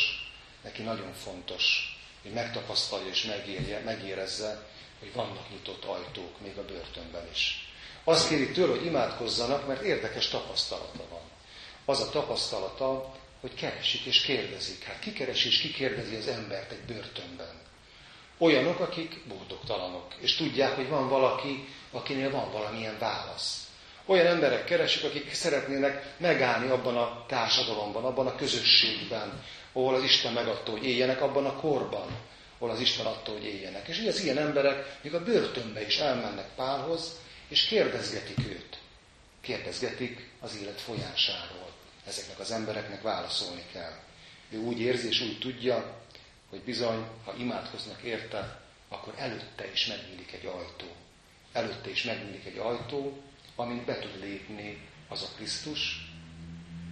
neki 0.63 0.83
nagyon 0.83 1.13
fontos, 1.13 1.97
hogy 2.23 2.33
megtapasztalja 2.33 3.07
és 3.07 3.25
megérje, 3.25 3.81
megérezze, 3.81 4.67
hogy 4.99 5.13
vannak 5.13 5.51
nyitott 5.51 5.85
ajtók 5.85 6.41
még 6.41 6.57
a 6.59 6.65
börtönben 6.65 7.29
is. 7.33 7.69
Azt 8.05 8.29
kéri 8.29 8.53
tőle, 8.53 8.71
hogy 8.71 8.87
imádkozzanak, 8.87 9.67
mert 9.67 9.83
érdekes 9.83 10.29
tapasztalata 10.29 11.09
van. 11.11 11.21
Az 11.85 12.01
a 12.01 12.11
tapasztalata, 12.11 13.15
hogy 13.41 13.55
keresik 13.55 14.05
és 14.05 14.21
kérdezik. 14.21 14.83
Hát 14.83 14.99
ki 14.99 15.13
keresi 15.13 15.49
és 15.49 15.61
ki 15.61 15.85
az 16.17 16.27
embert 16.27 16.71
egy 16.71 16.85
börtönben? 16.87 17.61
Olyanok, 18.39 18.81
akik 18.81 19.27
boldogtalanok, 19.27 20.15
és 20.19 20.37
tudják, 20.37 20.75
hogy 20.75 20.89
van 20.89 21.09
valaki, 21.09 21.69
akinél 21.91 22.31
van 22.31 22.53
valamilyen 22.53 22.99
válasz. 22.99 23.68
Olyan 24.11 24.27
emberek 24.27 24.65
keresik, 24.65 25.05
akik 25.05 25.35
szeretnének 25.35 26.15
megállni 26.17 26.69
abban 26.71 26.97
a 26.97 27.25
társadalomban, 27.27 28.05
abban 28.05 28.27
a 28.27 28.35
közösségben, 28.37 29.43
ahol 29.73 29.95
az 29.95 30.03
Isten 30.03 30.33
megadta, 30.33 30.71
hogy 30.71 30.85
éljenek, 30.85 31.23
abban 31.23 31.47
a 31.47 31.57
korban, 31.57 32.07
ahol 32.59 32.71
az 32.75 32.81
Isten 32.81 33.07
adta, 33.07 33.31
hogy 33.33 33.45
éljenek. 33.45 33.89
És 33.89 33.99
így 33.99 34.07
az 34.09 34.21
ilyen 34.23 34.39
emberek 34.39 34.99
még 35.03 35.15
a 35.15 35.25
börtönbe 35.25 35.87
is 35.87 35.99
elmennek 35.99 36.49
Pálhoz, 36.57 37.19
és 37.49 37.65
kérdezgetik 37.67 38.39
őt. 38.39 38.79
Kérdezgetik 39.41 40.31
az 40.41 40.59
élet 40.63 40.81
folyásáról. 40.81 41.71
Ezeknek 42.07 42.39
az 42.39 42.51
embereknek 42.51 43.03
válaszolni 43.03 43.63
kell. 43.73 43.93
Ő 44.51 44.59
úgy 44.59 44.81
érzi 44.81 45.09
és 45.09 45.21
úgy 45.21 45.39
tudja, 45.39 46.01
hogy 46.51 46.61
bizony, 46.61 47.05
ha 47.25 47.35
imádkoznak 47.39 48.03
érte, 48.03 48.61
akkor 48.89 49.15
előtte 49.17 49.71
is 49.73 49.87
megnyílik 49.87 50.33
egy 50.33 50.47
ajtó. 50.47 50.87
Előtte 51.53 51.91
is 51.91 52.03
megnyílik 52.05 52.47
egy 52.47 52.59
ajtó, 52.59 53.23
amint 53.59 53.85
be 53.85 53.99
tud 53.99 54.21
lépni 54.21 54.89
az 55.09 55.23
a 55.23 55.37
Krisztus, 55.37 56.11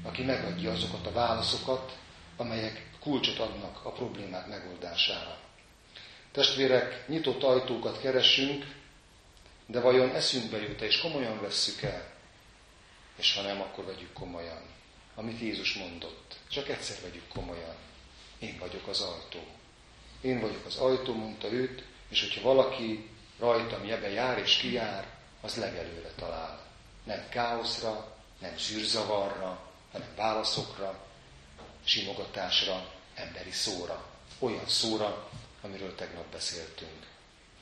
aki 0.02 0.22
megadja 0.22 0.72
azokat 0.72 1.06
a 1.06 1.12
válaszokat, 1.12 1.98
amelyek 2.36 2.90
kulcsot 3.00 3.38
adnak 3.38 3.84
a 3.84 3.90
problémák 3.90 4.46
megoldására. 4.46 5.38
Testvérek, 6.32 7.08
nyitott 7.08 7.42
ajtókat 7.42 8.00
keresünk, 8.00 8.74
de 9.66 9.80
vajon 9.80 10.14
eszünkbe 10.14 10.62
jut 10.62 10.80
és 10.80 11.00
komolyan 11.00 11.40
vesszük 11.40 11.82
el? 11.82 12.14
És 13.16 13.34
ha 13.34 13.42
nem, 13.42 13.60
akkor 13.60 13.84
vegyük 13.84 14.12
komolyan. 14.12 14.62
Amit 15.14 15.40
Jézus 15.40 15.74
mondott, 15.74 16.36
csak 16.48 16.68
egyszer 16.68 16.96
vegyük 17.02 17.28
komolyan. 17.28 17.76
Én 18.38 18.56
vagyok 18.58 18.86
az 18.86 19.00
ajtó. 19.00 19.40
Én 20.20 20.40
vagyok 20.40 20.66
az 20.66 20.76
ajtó, 20.76 21.14
mondta 21.14 21.52
őt, 21.52 21.84
és 22.08 22.20
hogyha 22.20 22.52
valaki 22.52 23.10
rajtam 23.38 23.90
ebbe 23.90 24.10
jár 24.10 24.38
és 24.38 24.56
kijár, 24.56 25.15
az 25.46 25.56
legelőre 25.56 26.10
talál. 26.16 26.60
Nem 27.04 27.28
káoszra, 27.28 28.14
nem 28.40 28.58
zűrzavarra, 28.58 29.60
hanem 29.92 30.08
válaszokra, 30.16 31.04
simogatásra, 31.84 32.88
emberi 33.14 33.50
szóra. 33.50 34.04
Olyan 34.38 34.66
szóra, 34.68 35.28
amiről 35.62 35.94
tegnap 35.94 36.24
beszéltünk. 36.32 37.06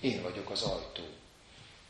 Én 0.01 0.23
vagyok 0.23 0.51
az 0.51 0.63
ajtó. 0.63 1.03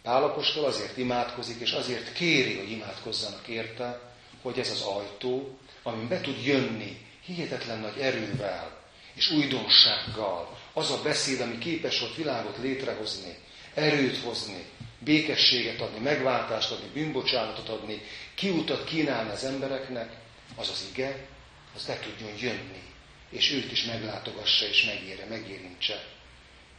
Pálapostól 0.02 0.64
azért 0.64 0.96
imádkozik, 0.96 1.60
és 1.60 1.72
azért 1.72 2.12
kéri, 2.12 2.56
hogy 2.56 2.70
imádkozzanak 2.70 3.46
érte, 3.46 4.00
hogy 4.42 4.58
ez 4.58 4.70
az 4.70 4.80
ajtó, 4.80 5.58
amin 5.82 6.08
be 6.08 6.20
tud 6.20 6.44
jönni 6.44 7.06
hihetetlen 7.24 7.78
nagy 7.78 7.98
erővel 7.98 8.82
és 9.14 9.30
újdonsággal, 9.30 10.58
az 10.72 10.90
a 10.90 11.02
beszéd, 11.02 11.40
ami 11.40 11.58
képes 11.58 12.00
volt 12.00 12.14
világot 12.14 12.58
létrehozni, 12.58 13.38
erőt 13.74 14.18
hozni, 14.18 14.64
békességet 14.98 15.80
adni, 15.80 15.98
megváltást 15.98 16.70
adni, 16.70 16.88
bűnbocsánatot 16.92 17.68
adni, 17.68 18.02
kiutat 18.34 18.84
kínálni 18.84 19.30
az 19.30 19.44
embereknek, 19.44 20.12
az 20.56 20.68
az 20.70 20.86
ige, 20.92 21.26
az 21.74 21.86
le 21.86 21.98
tudjon 21.98 22.38
jönni, 22.38 22.82
és 23.30 23.52
őt 23.52 23.72
is 23.72 23.84
meglátogassa 23.84 24.66
és 24.66 24.84
megére, 24.84 25.24
megérintse. 25.28 26.04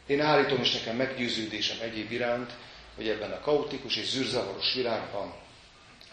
Én 0.08 0.22
állítom, 0.22 0.62
és 0.62 0.72
nekem 0.72 0.96
meggyőződésem 0.96 1.78
egyéb 1.82 2.12
iránt, 2.12 2.54
hogy 2.96 3.10
ebben 3.10 3.32
a 3.32 3.40
kaotikus 3.40 3.96
és 3.96 4.06
zűrzavaros 4.06 4.74
világban 4.74 5.34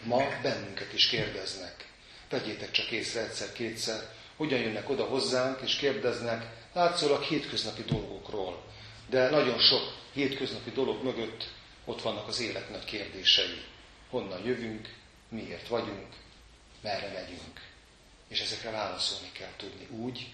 ma 0.03 0.23
bennünket 0.41 0.93
is 0.93 1.07
kérdeznek. 1.07 1.87
Vegyétek 2.29 2.71
csak 2.71 2.91
észre 2.91 3.21
egyszer-kétszer, 3.21 4.09
hogyan 4.35 4.59
jönnek 4.59 4.89
oda 4.89 5.03
hozzánk, 5.03 5.59
és 5.61 5.75
kérdeznek 5.75 6.45
látszólag 6.73 7.21
hétköznapi 7.21 7.81
dolgokról. 7.81 8.63
De 9.13 9.29
nagyon 9.29 9.59
sok 9.59 9.93
hétköznapi 10.13 10.71
dolog 10.71 11.03
mögött 11.03 11.47
ott 11.85 12.01
vannak 12.01 12.27
az 12.27 12.39
élet 12.39 12.69
nagy 12.69 12.83
kérdései. 12.83 13.61
Honnan 14.09 14.45
jövünk, 14.45 14.93
miért 15.29 15.67
vagyunk, 15.67 16.07
merre 16.81 17.11
megyünk. 17.13 17.61
És 18.27 18.41
ezekre 18.41 18.71
válaszolni 18.71 19.31
kell 19.31 19.51
tudni 19.57 19.87
úgy, 19.89 20.29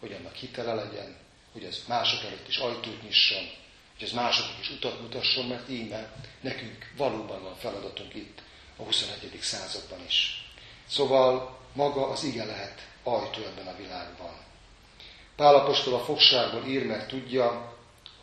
hogy 0.00 0.12
annak 0.12 0.34
hitele 0.34 0.74
legyen, 0.74 1.16
hogy 1.52 1.64
ez 1.64 1.84
mások 1.88 2.24
előtt 2.24 2.48
is 2.48 2.56
ajtót 2.56 3.02
nyisson, 3.02 3.44
hogy 3.92 4.06
ez 4.06 4.12
másoknak 4.12 4.60
is 4.60 4.70
utat 4.70 5.00
mutasson, 5.00 5.46
mert 5.46 5.68
íme 5.68 6.12
nekünk 6.40 6.92
valóban 6.96 7.42
van 7.42 7.56
feladatunk 7.56 8.14
itt 8.14 8.42
a 8.76 8.82
21. 8.82 9.38
században 9.40 10.04
is. 10.06 10.48
Szóval 10.88 11.58
maga 11.72 12.08
az 12.08 12.24
ige 12.24 12.44
lehet 12.44 12.88
ajtó 13.02 13.42
ebben 13.42 13.66
a 13.66 13.76
világban. 13.76 14.34
Pálapostól 15.36 15.94
a 15.94 16.04
fogságból 16.04 16.64
ír, 16.66 16.86
mert 16.86 17.08
tudja, 17.08 17.73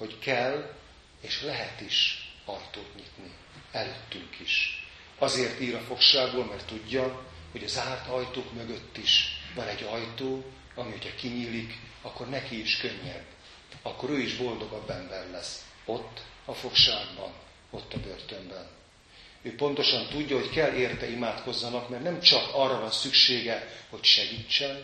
hogy 0.01 0.19
kell 0.19 0.73
és 1.21 1.41
lehet 1.41 1.81
is 1.81 2.29
ajtót 2.45 2.95
nyitni. 2.95 3.31
Előttünk 3.71 4.39
is. 4.39 4.85
Azért 5.17 5.59
ír 5.61 5.75
a 5.75 5.79
fogságból, 5.79 6.45
mert 6.45 6.65
tudja, 6.65 7.25
hogy 7.51 7.63
az 7.63 7.71
zárt 7.71 8.07
ajtók 8.07 8.53
mögött 8.53 8.97
is 8.97 9.25
van 9.55 9.67
egy 9.67 9.83
ajtó, 9.83 10.45
ami, 10.75 10.91
hogyha 10.91 11.15
kinyílik, 11.15 11.77
akkor 12.01 12.29
neki 12.29 12.59
is 12.59 12.77
könnyebb. 12.77 13.25
Akkor 13.81 14.09
ő 14.09 14.19
is 14.19 14.35
boldogabb 14.35 14.89
ember 14.89 15.29
lesz. 15.31 15.65
Ott, 15.85 16.21
a 16.45 16.53
fogságban, 16.53 17.33
ott 17.69 17.93
a 17.93 17.99
börtönben. 17.99 18.67
Ő 19.41 19.55
pontosan 19.55 20.07
tudja, 20.07 20.37
hogy 20.37 20.49
kell 20.49 20.73
érte 20.73 21.09
imádkozzanak, 21.09 21.89
mert 21.89 22.03
nem 22.03 22.19
csak 22.21 22.53
arra 22.53 22.79
van 22.79 22.91
szüksége, 22.91 23.67
hogy 23.89 24.03
segítsen, 24.03 24.83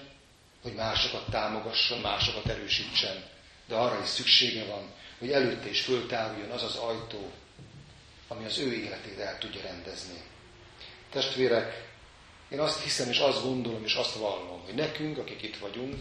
hogy 0.62 0.73
másokat 0.73 1.30
támogasson, 1.30 1.99
másokat 1.99 2.45
erősítsen, 2.45 3.23
de 3.67 3.75
arra 3.75 4.01
is 4.01 4.08
szüksége 4.10 4.65
van, 4.65 4.95
hogy 5.19 5.32
előtte 5.32 5.69
is 5.69 5.82
föltáruljon 5.82 6.49
az 6.49 6.63
az 6.63 6.75
ajtó, 6.75 7.32
ami 8.27 8.45
az 8.45 8.58
ő 8.58 8.73
életét 8.73 9.19
el 9.19 9.38
tudja 9.38 9.62
rendezni. 9.62 10.21
Testvérek, 11.12 11.86
én 12.49 12.60
azt 12.60 12.84
hiszem 12.84 13.10
és 13.10 13.19
azt 13.19 13.43
gondolom 13.43 13.84
és 13.84 13.93
azt 13.93 14.15
vallom, 14.15 14.62
hogy 14.65 14.73
nekünk, 14.73 15.17
akik 15.17 15.41
itt 15.41 15.58
vagyunk 15.58 15.95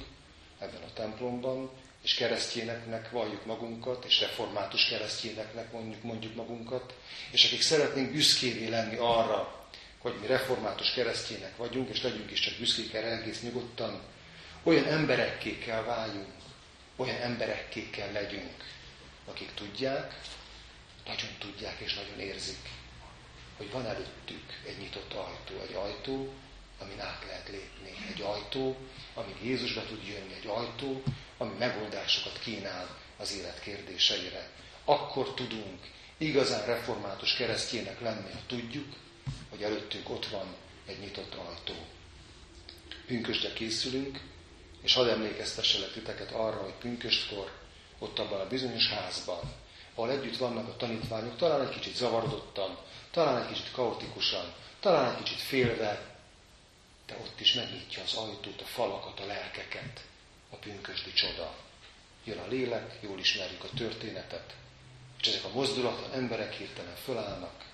ebben 0.58 0.82
a 0.82 0.92
templomban, 0.94 1.70
és 2.02 2.14
keresztjéneknek 2.14 3.10
valljuk 3.10 3.44
magunkat, 3.44 4.04
és 4.04 4.20
református 4.20 4.88
keresztjéneknek 4.88 5.72
mondjuk, 5.72 6.02
mondjuk 6.02 6.34
magunkat, 6.34 6.94
és 7.30 7.44
akik 7.44 7.62
szeretnénk 7.62 8.12
büszkévé 8.12 8.68
lenni 8.68 8.96
arra, 8.96 9.68
hogy 9.98 10.14
mi 10.20 10.26
református 10.26 10.92
keresztjének 10.92 11.56
vagyunk, 11.56 11.88
és 11.88 12.02
legyünk 12.02 12.30
is 12.30 12.40
csak 12.40 12.58
büszkék 12.58 12.94
erre 12.94 13.06
egész 13.06 13.42
nyugodtan, 13.42 14.00
olyan 14.62 14.84
emberekké 14.84 15.58
kell 15.58 15.82
váljunk, 15.82 16.28
olyan 16.96 17.16
emberekké 17.16 17.90
kell 17.90 18.12
legyünk, 18.12 18.52
akik 19.26 19.54
tudják, 19.54 20.20
nagyon 21.06 21.36
tudják 21.38 21.80
és 21.80 21.94
nagyon 21.94 22.18
érzik, 22.18 22.68
hogy 23.56 23.70
van 23.70 23.86
előttük 23.86 24.62
egy 24.66 24.78
nyitott 24.78 25.12
ajtó, 25.12 25.60
egy 25.68 25.74
ajtó, 25.74 26.32
amin 26.78 27.00
át 27.00 27.24
lehet 27.26 27.48
lépni, 27.48 27.92
egy 28.14 28.20
ajtó, 28.20 28.76
amin 29.14 29.36
Jézus 29.42 29.72
be 29.72 29.82
tud 29.82 30.06
jönni, 30.06 30.34
egy 30.34 30.46
ajtó, 30.46 31.02
ami 31.38 31.54
megoldásokat 31.58 32.38
kínál 32.38 32.98
az 33.16 33.36
élet 33.36 33.60
kérdéseire. 33.60 34.50
Akkor 34.84 35.34
tudunk 35.34 35.80
igazán 36.18 36.66
református 36.66 37.34
keresztjének 37.34 38.00
lenni, 38.00 38.32
ha 38.32 38.40
tudjuk, 38.46 38.94
hogy 39.50 39.62
előttünk 39.62 40.10
ott 40.10 40.26
van 40.26 40.54
egy 40.86 40.98
nyitott 40.98 41.34
ajtó. 41.34 41.74
Pünköstre 43.06 43.52
készülünk, 43.52 44.20
és 44.82 44.94
hadd 44.94 45.08
emlékeztesselek 45.08 45.92
titeket 45.92 46.30
arra, 46.30 46.62
hogy 46.62 46.72
pünköstkor 46.72 47.52
ott 47.98 48.18
abban 48.18 48.40
a 48.40 48.48
bizonyos 48.48 48.88
házban, 48.88 49.40
ahol 49.94 50.10
együtt 50.10 50.36
vannak 50.36 50.68
a 50.68 50.76
tanítványok, 50.76 51.36
talán 51.36 51.60
egy 51.60 51.74
kicsit 51.74 51.96
zavarodottan, 51.96 52.78
talán 53.10 53.42
egy 53.42 53.48
kicsit 53.48 53.72
kaotikusan, 53.72 54.52
talán 54.80 55.10
egy 55.10 55.22
kicsit 55.22 55.40
félve, 55.40 56.14
de 57.06 57.16
ott 57.20 57.40
is 57.40 57.54
megnyitja 57.54 58.02
az 58.02 58.14
ajtót, 58.14 58.60
a 58.60 58.64
falakat, 58.64 59.20
a 59.20 59.26
lelkeket, 59.26 60.00
a 60.50 60.56
pünkösdi 60.56 61.12
csoda. 61.12 61.54
Jön 62.24 62.38
a 62.38 62.48
lélek, 62.48 62.98
jól 63.00 63.18
ismerjük 63.18 63.64
a 63.64 63.76
történetet, 63.76 64.54
és 65.20 65.26
ezek 65.26 65.44
a 65.44 65.52
mozdulatlan 65.52 66.12
emberek 66.12 66.52
hirtelen 66.52 66.96
fölállnak, 67.04 67.64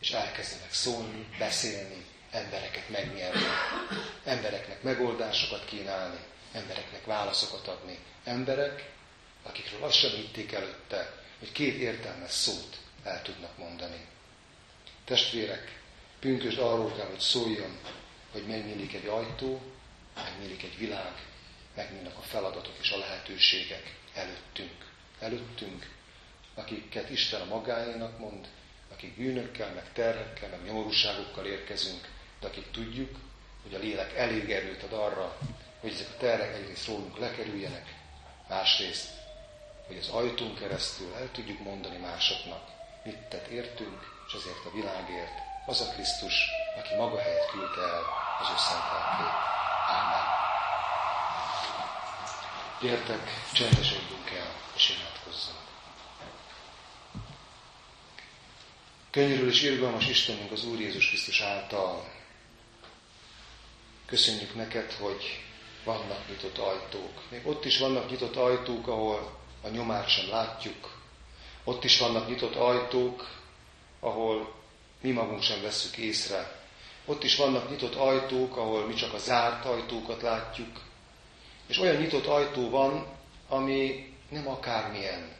és 0.00 0.10
elkezdenek 0.10 0.72
szólni, 0.72 1.26
beszélni, 1.38 2.04
embereket 2.30 2.88
megnyerni, 2.88 3.46
embereknek 4.24 4.82
megoldásokat 4.82 5.64
kínálni, 5.64 6.18
embereknek 6.52 7.04
válaszokat 7.04 7.68
adni. 7.68 7.98
Emberek, 8.24 8.90
akikről 9.48 9.82
azt 9.82 9.96
sem 9.96 10.10
hitték 10.10 10.52
előtte, 10.52 11.14
hogy 11.38 11.52
két 11.52 11.76
értelmes 11.76 12.30
szót 12.30 12.76
el 13.02 13.22
tudnak 13.22 13.58
mondani. 13.58 14.06
Testvérek, 15.04 15.80
pünkösd 16.18 16.58
arról 16.58 16.92
kell, 16.96 17.06
hogy 17.06 17.20
szóljon, 17.20 17.78
hogy 18.32 18.46
megnyílik 18.46 18.94
egy 18.94 19.06
ajtó, 19.06 19.60
megnyílik 20.14 20.62
egy 20.62 20.78
világ, 20.78 21.12
megnyílnak 21.74 22.18
a 22.18 22.22
feladatok 22.22 22.74
és 22.80 22.90
a 22.90 22.98
lehetőségek 22.98 23.94
előttünk. 24.14 24.84
Előttünk, 25.18 25.90
akiket 26.54 27.10
Isten 27.10 27.40
a 27.40 27.44
magáénak 27.44 28.18
mond, 28.18 28.48
akik 28.92 29.16
bűnökkel, 29.16 29.72
meg 29.74 29.92
terhekkel, 29.92 30.48
meg 30.48 30.64
nyomorúságokkal 30.64 31.46
érkezünk, 31.46 32.08
de 32.40 32.46
akik 32.46 32.70
tudjuk, 32.70 33.16
hogy 33.62 33.74
a 33.74 33.78
lélek 33.78 34.14
elég 34.16 34.50
erőt 34.50 34.82
ad 34.82 34.92
arra, 34.92 35.38
hogy 35.80 35.92
ezek 35.92 36.08
a 36.08 36.16
terhek 36.16 36.54
egyrészt 36.54 36.86
rólunk 36.86 37.18
lekerüljenek, 37.18 37.94
másrészt, 38.48 39.08
hogy 39.86 39.96
az 39.96 40.08
ajtón 40.08 40.54
keresztül 40.54 41.14
el 41.14 41.30
tudjuk 41.32 41.58
mondani 41.58 41.96
másoknak, 41.96 42.68
mit 43.04 43.16
tett 43.16 43.46
értünk, 43.46 44.00
és 44.26 44.32
azért 44.34 44.64
a 44.64 44.70
világért, 44.74 45.38
az 45.66 45.80
a 45.80 45.92
Krisztus, 45.92 46.34
aki 46.78 46.94
maga 46.94 47.18
helyett 47.18 47.50
küldte 47.50 47.80
el 47.80 48.04
az 48.40 48.48
ő 48.48 48.56
szent 48.56 48.84
lelkét. 48.92 49.34
Ámen. 49.88 50.24
Gyertek, 52.80 53.50
csendesedjünk 53.52 54.30
el, 54.30 54.52
és 54.74 54.90
imádkozzunk. 54.90 55.58
Könyörül 59.10 59.48
és 59.48 59.62
irgalmas 59.62 60.08
Istenünk 60.08 60.52
az 60.52 60.64
Úr 60.64 60.80
Jézus 60.80 61.08
Krisztus 61.08 61.40
által. 61.40 62.10
Köszönjük 64.06 64.54
neked, 64.54 64.92
hogy 64.92 65.44
vannak 65.84 66.28
nyitott 66.28 66.58
ajtók. 66.58 67.22
Még 67.30 67.46
ott 67.46 67.64
is 67.64 67.78
vannak 67.78 68.10
nyitott 68.10 68.36
ajtók, 68.36 68.86
ahol 68.86 69.45
a 69.66 69.70
nyomát 69.70 70.08
sem 70.08 70.28
látjuk. 70.28 71.00
Ott 71.64 71.84
is 71.84 71.98
vannak 71.98 72.28
nyitott 72.28 72.54
ajtók, 72.54 73.30
ahol 74.00 74.54
mi 75.00 75.10
magunk 75.10 75.42
sem 75.42 75.62
veszük 75.62 75.96
észre. 75.96 76.60
Ott 77.04 77.24
is 77.24 77.36
vannak 77.36 77.70
nyitott 77.70 77.94
ajtók, 77.94 78.56
ahol 78.56 78.86
mi 78.86 78.94
csak 78.94 79.12
a 79.12 79.18
zárt 79.18 79.64
ajtókat 79.64 80.22
látjuk. 80.22 80.82
És 81.66 81.78
olyan 81.78 81.96
nyitott 81.96 82.26
ajtó 82.26 82.70
van, 82.70 83.06
ami 83.48 84.12
nem 84.28 84.48
akármilyen. 84.48 85.34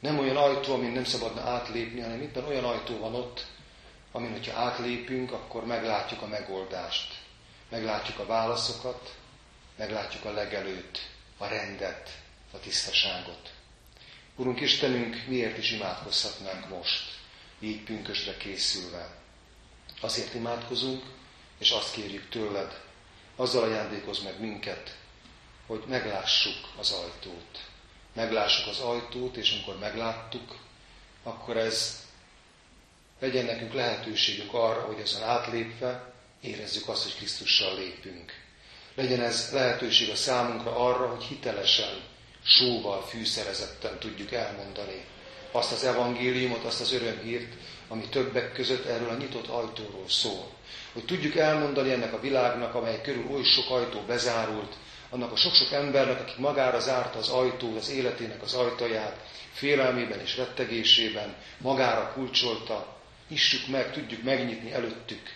Nem 0.00 0.18
olyan 0.18 0.36
ajtó, 0.36 0.74
amin 0.74 0.90
nem 0.90 1.04
szabadna 1.04 1.40
átlépni, 1.40 2.00
hanem 2.00 2.20
éppen 2.20 2.44
olyan 2.44 2.64
ajtó 2.64 2.98
van 2.98 3.14
ott, 3.14 3.46
amin, 4.12 4.32
hogyha 4.32 4.60
átlépünk, 4.60 5.32
akkor 5.32 5.66
meglátjuk 5.66 6.22
a 6.22 6.26
megoldást. 6.26 7.14
Meglátjuk 7.68 8.18
a 8.18 8.26
válaszokat, 8.26 9.14
meglátjuk 9.76 10.24
a 10.24 10.32
legelőtt, 10.32 10.98
a 11.38 11.46
rendet, 11.46 12.10
a 12.52 12.58
tisztaságot. 12.58 13.55
Urunk 14.36 14.60
Istenünk, 14.60 15.24
miért 15.26 15.58
is 15.58 15.70
imádkozhatnánk 15.70 16.68
most? 16.68 17.16
így 17.60 17.82
pünkösre 17.82 18.36
készülve. 18.36 19.08
Azért 20.00 20.34
imádkozunk, 20.34 21.02
és 21.58 21.70
azt 21.70 21.94
kérjük 21.94 22.28
tőled, 22.28 22.80
azzal 23.36 23.62
ajándékoz 23.62 24.22
meg 24.22 24.40
minket, 24.40 24.96
hogy 25.66 25.82
meglássuk 25.86 26.68
az 26.78 26.90
ajtót. 26.90 27.60
Meglássuk 28.12 28.66
az 28.66 28.78
ajtót, 28.78 29.36
és 29.36 29.52
amikor 29.52 29.78
megláttuk, 29.78 30.58
akkor 31.22 31.56
ez 31.56 32.04
legyen 33.20 33.44
nekünk 33.44 33.72
lehetőségünk 33.72 34.54
arra, 34.54 34.80
hogy 34.80 35.00
ezen 35.00 35.22
átlépve 35.22 36.12
érezzük 36.40 36.88
azt, 36.88 37.02
hogy 37.02 37.16
Krisztussal 37.16 37.78
lépünk. 37.78 38.32
Legyen 38.94 39.20
ez 39.20 39.50
lehetőség 39.52 40.10
a 40.10 40.16
számunkra 40.16 40.76
arra, 40.76 41.08
hogy 41.08 41.24
hitelesen, 41.24 42.02
sóval, 42.46 43.02
fűszerezetten 43.02 43.98
tudjuk 43.98 44.32
elmondani 44.32 45.04
azt 45.50 45.72
az 45.72 45.84
evangéliumot, 45.84 46.64
azt 46.64 46.80
az 46.80 46.92
örömhírt, 46.92 47.52
ami 47.88 48.08
többek 48.08 48.52
között 48.52 48.84
erről 48.84 49.08
a 49.08 49.16
nyitott 49.16 49.46
ajtóról 49.46 50.08
szól. 50.08 50.50
Hogy 50.92 51.04
tudjuk 51.04 51.36
elmondani 51.36 51.92
ennek 51.92 52.12
a 52.12 52.20
világnak, 52.20 52.74
amely 52.74 53.00
körül 53.00 53.26
oly 53.30 53.42
sok 53.42 53.70
ajtó 53.70 54.00
bezárult, 54.06 54.74
annak 55.10 55.32
a 55.32 55.36
sok-sok 55.36 55.72
embernek, 55.72 56.20
akik 56.20 56.36
magára 56.36 56.80
zárta 56.80 57.18
az 57.18 57.28
ajtót, 57.28 57.76
az 57.76 57.90
életének 57.90 58.42
az 58.42 58.54
ajtaját, 58.54 59.16
félelmében 59.52 60.20
és 60.20 60.36
rettegésében, 60.36 61.34
magára 61.58 62.12
kulcsolta, 62.12 62.96
nyissuk 63.28 63.66
meg, 63.66 63.92
tudjuk 63.92 64.22
megnyitni 64.22 64.72
előttük 64.72 65.34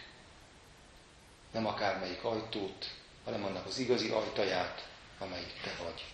nem 1.52 1.66
akármelyik 1.66 2.24
ajtót, 2.24 2.86
hanem 3.24 3.44
annak 3.44 3.66
az 3.66 3.78
igazi 3.78 4.08
ajtaját, 4.08 4.88
amelyik 5.18 5.60
te 5.62 5.70
vagy. 5.82 6.04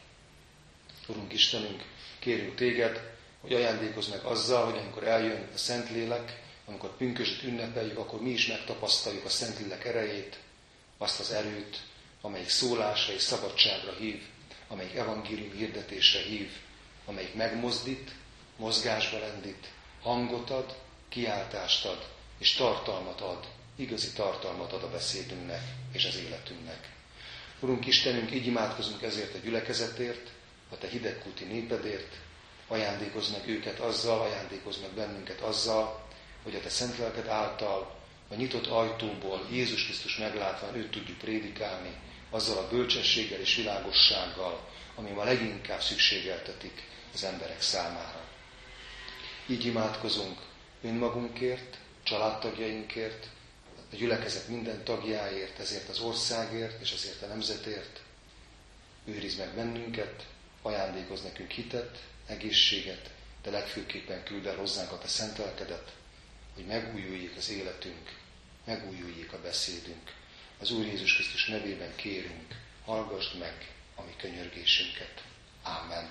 Urunk 1.06 1.32
Istenünk, 1.32 1.82
kérünk 2.18 2.54
téged, 2.54 3.14
hogy 3.40 3.52
ajándékozz 3.52 4.08
meg 4.08 4.24
azzal, 4.24 4.64
hogy 4.64 4.78
amikor 4.78 5.04
eljön 5.04 5.48
a 5.54 5.58
Szentlélek, 5.58 6.42
amikor 6.64 6.96
pünkösöt 6.96 7.42
ünnepeljük, 7.42 7.98
akkor 7.98 8.20
mi 8.20 8.30
is 8.30 8.46
megtapasztaljuk 8.46 9.24
a 9.24 9.28
Szentlélek 9.28 9.84
erejét, 9.84 10.38
azt 10.98 11.20
az 11.20 11.30
erőt, 11.30 11.80
amelyik 12.20 12.48
szólásra 12.48 13.12
és 13.12 13.22
szabadságra 13.22 13.92
hív, 13.92 14.22
amelyik 14.68 14.94
evangélium 14.94 15.52
hirdetésre 15.52 16.20
hív, 16.20 16.50
amelyik 17.04 17.34
megmozdít, 17.34 18.10
mozgásba 18.56 19.18
lendít, 19.18 19.66
hangot 20.02 20.50
ad, 20.50 20.76
kiáltást 21.08 21.84
ad, 21.84 22.08
és 22.38 22.54
tartalmat 22.54 23.20
ad, 23.20 23.48
igazi 23.76 24.12
tartalmat 24.12 24.72
ad 24.72 24.82
a 24.82 24.90
beszédünknek 24.90 25.62
és 25.92 26.04
az 26.04 26.16
életünknek. 26.16 26.92
Urunk 27.60 27.86
Istenünk, 27.86 28.32
így 28.32 28.46
imádkozunk 28.46 29.02
ezért 29.02 29.34
a 29.34 29.38
gyülekezetért, 29.38 30.30
a 30.70 30.78
Te 30.78 30.88
hidegkúti 30.88 31.44
népedért, 31.44 32.16
ajándékozz 32.68 33.30
meg 33.30 33.48
őket 33.48 33.78
azzal, 33.78 34.20
ajándékozz 34.20 34.80
meg 34.80 34.90
bennünket 34.90 35.40
azzal, 35.40 36.06
hogy 36.42 36.54
a 36.54 36.60
te 36.60 36.68
szent 36.68 36.98
lelked 36.98 37.26
által 37.26 37.94
a 38.28 38.34
nyitott 38.34 38.66
ajtóból 38.66 39.46
Jézus 39.50 39.84
Krisztus 39.84 40.16
meglátván 40.16 40.74
őt 40.74 40.90
tudjuk 40.90 41.18
prédikálni, 41.18 41.94
azzal 42.30 42.58
a 42.58 42.68
bölcsességgel 42.68 43.40
és 43.40 43.56
világossággal, 43.56 44.68
ami 44.94 45.10
ma 45.10 45.24
leginkább 45.24 45.80
szükségeltetik 45.80 46.82
az 47.14 47.24
emberek 47.24 47.62
számára. 47.62 48.24
Így 49.46 49.66
imádkozunk 49.66 50.38
önmagunkért, 50.82 51.76
családtagjainkért, 52.02 53.26
a 53.92 53.96
gyülekezet 53.96 54.48
minden 54.48 54.84
tagjáért, 54.84 55.58
ezért 55.58 55.88
az 55.88 56.00
országért 56.00 56.80
és 56.80 56.92
ezért 56.92 57.22
a 57.22 57.26
nemzetért. 57.26 58.00
Őriz 59.04 59.36
meg 59.36 59.54
bennünket, 59.54 60.26
ajándékoz 60.66 61.22
nekünk 61.22 61.50
hitet, 61.50 62.02
egészséget, 62.26 63.10
de 63.42 63.50
legfőképpen 63.50 64.24
küld 64.24 64.46
el 64.46 64.56
hozzánk 64.56 64.92
a 64.92 64.98
te 64.98 65.08
szent 65.08 65.38
lelkedet, 65.38 65.92
hogy 66.54 66.66
megújuljék 66.66 67.36
az 67.36 67.50
életünk, 67.50 68.18
megújuljék 68.64 69.32
a 69.32 69.40
beszédünk. 69.40 70.14
Az 70.58 70.70
Úr 70.70 70.84
Jézus 70.84 71.14
Krisztus 71.14 71.46
nevében 71.46 71.96
kérünk, 71.96 72.54
hallgassd 72.84 73.38
meg 73.38 73.74
a 73.94 74.02
mi 74.02 74.12
könyörgésünket. 74.18 75.22
Ámen. 75.62 76.10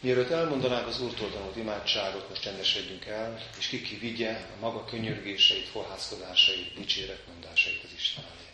Mielőtt 0.00 0.30
elmondanánk 0.30 0.86
az 0.86 1.00
Úrtól 1.00 1.30
tanult 1.30 1.56
imádságot, 1.56 2.28
most 2.28 2.42
csendesedjünk 2.42 3.04
el, 3.04 3.48
és 3.58 3.66
kiki 3.66 3.96
vigye 3.96 4.30
a 4.56 4.60
maga 4.60 4.84
könyörgéseit, 4.84 5.68
forhászkodásait, 5.68 6.74
dicséretmondásait 6.74 7.84
az 7.84 7.90
Isten 7.96 8.24
elé. 8.24 8.50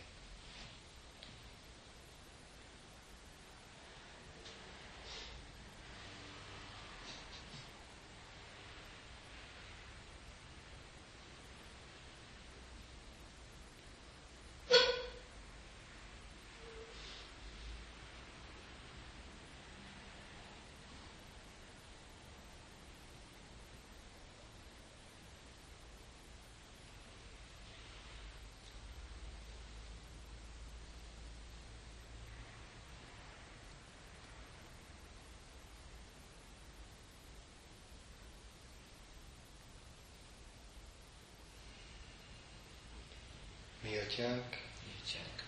Mi 43.87 43.97
atyánk, 44.17 44.57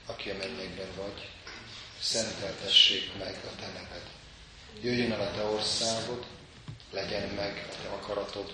aki 0.05 0.29
a 0.29 0.38
mennyekben 0.38 0.88
vagy, 0.95 1.29
szenteltessék 1.99 3.17
meg 3.17 3.36
a 3.45 3.55
te 3.60 3.67
neved. 3.67 4.03
Jöjjön 4.82 5.12
el 5.12 5.21
a 5.21 5.32
te 5.32 5.43
országod, 5.43 6.25
legyen 6.91 7.29
meg 7.29 7.67
a 7.69 7.82
te 7.82 7.89
akaratod, 7.89 8.53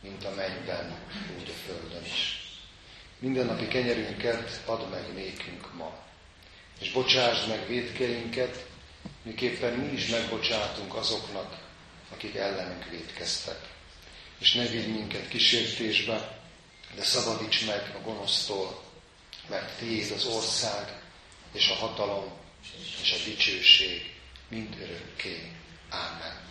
mint 0.00 0.24
a 0.24 0.34
mennyben, 0.34 0.98
úgy 1.38 1.48
a 1.48 1.66
földön 1.66 2.04
is. 2.04 2.42
Minden 3.18 3.46
napi 3.46 3.68
kenyerünket 3.68 4.60
add 4.66 4.88
meg 4.88 5.14
nékünk 5.14 5.74
ma, 5.74 5.98
és 6.80 6.92
bocsásd 6.92 7.48
meg 7.48 7.66
védkeinket, 7.66 8.66
miképpen 9.22 9.72
mi 9.72 9.92
is 9.92 10.06
megbocsátunk 10.06 10.94
azoknak, 10.94 11.58
akik 12.10 12.34
ellenünk 12.34 12.88
védkeztek. 12.90 13.72
És 14.38 14.54
ne 14.54 14.66
vigy 14.66 14.88
minket 14.88 15.28
kísértésbe, 15.28 16.38
de 16.94 17.02
szabadíts 17.02 17.66
meg 17.66 17.94
a 17.96 18.00
gonosztól, 18.04 18.83
mert 19.48 19.78
tiéd 19.78 20.10
az 20.10 20.24
ország, 20.24 21.00
és 21.52 21.68
a 21.68 21.74
hatalom, 21.74 22.32
és 23.02 23.12
a 23.12 23.24
dicsőség 23.24 24.14
mind 24.48 24.76
örökké. 24.80 25.52
Ámen. 25.88 26.42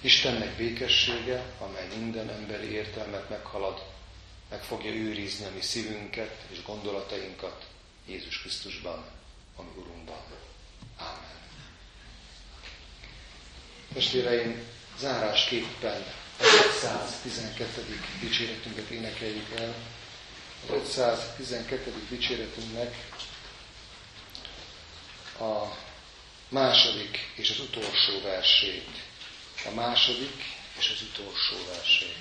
Istennek 0.00 0.56
békessége, 0.56 1.44
amely 1.58 1.86
minden 1.96 2.30
emberi 2.30 2.70
értelmet 2.70 3.28
meghalad, 3.28 3.82
meg 4.50 4.62
fogja 4.62 4.90
őrizni 4.90 5.44
a 5.44 5.50
mi 5.54 5.60
szívünket 5.60 6.44
és 6.48 6.62
gondolatainkat 6.62 7.66
Jézus 8.06 8.40
Krisztusban, 8.40 9.04
a 9.56 9.62
mi 9.62 9.68
Urunkban. 9.76 10.22
Ámen. 10.96 11.36
Testvéreim, 13.92 14.66
zárásképpen 14.98 16.04
az 16.38 16.46
512. 16.82 18.00
dicséretünket 18.20 18.88
énekeljük 18.90 19.50
el. 19.56 19.74
Az 20.66 20.70
512. 20.70 21.92
dicséretünknek 22.08 22.94
a 25.40 25.76
második 26.48 27.18
és 27.34 27.50
az 27.50 27.60
utolsó 27.60 28.20
versét. 28.22 28.88
A 29.66 29.70
második 29.70 30.42
és 30.78 30.90
az 30.90 31.02
utolsó 31.02 31.56
versét. 31.74 32.16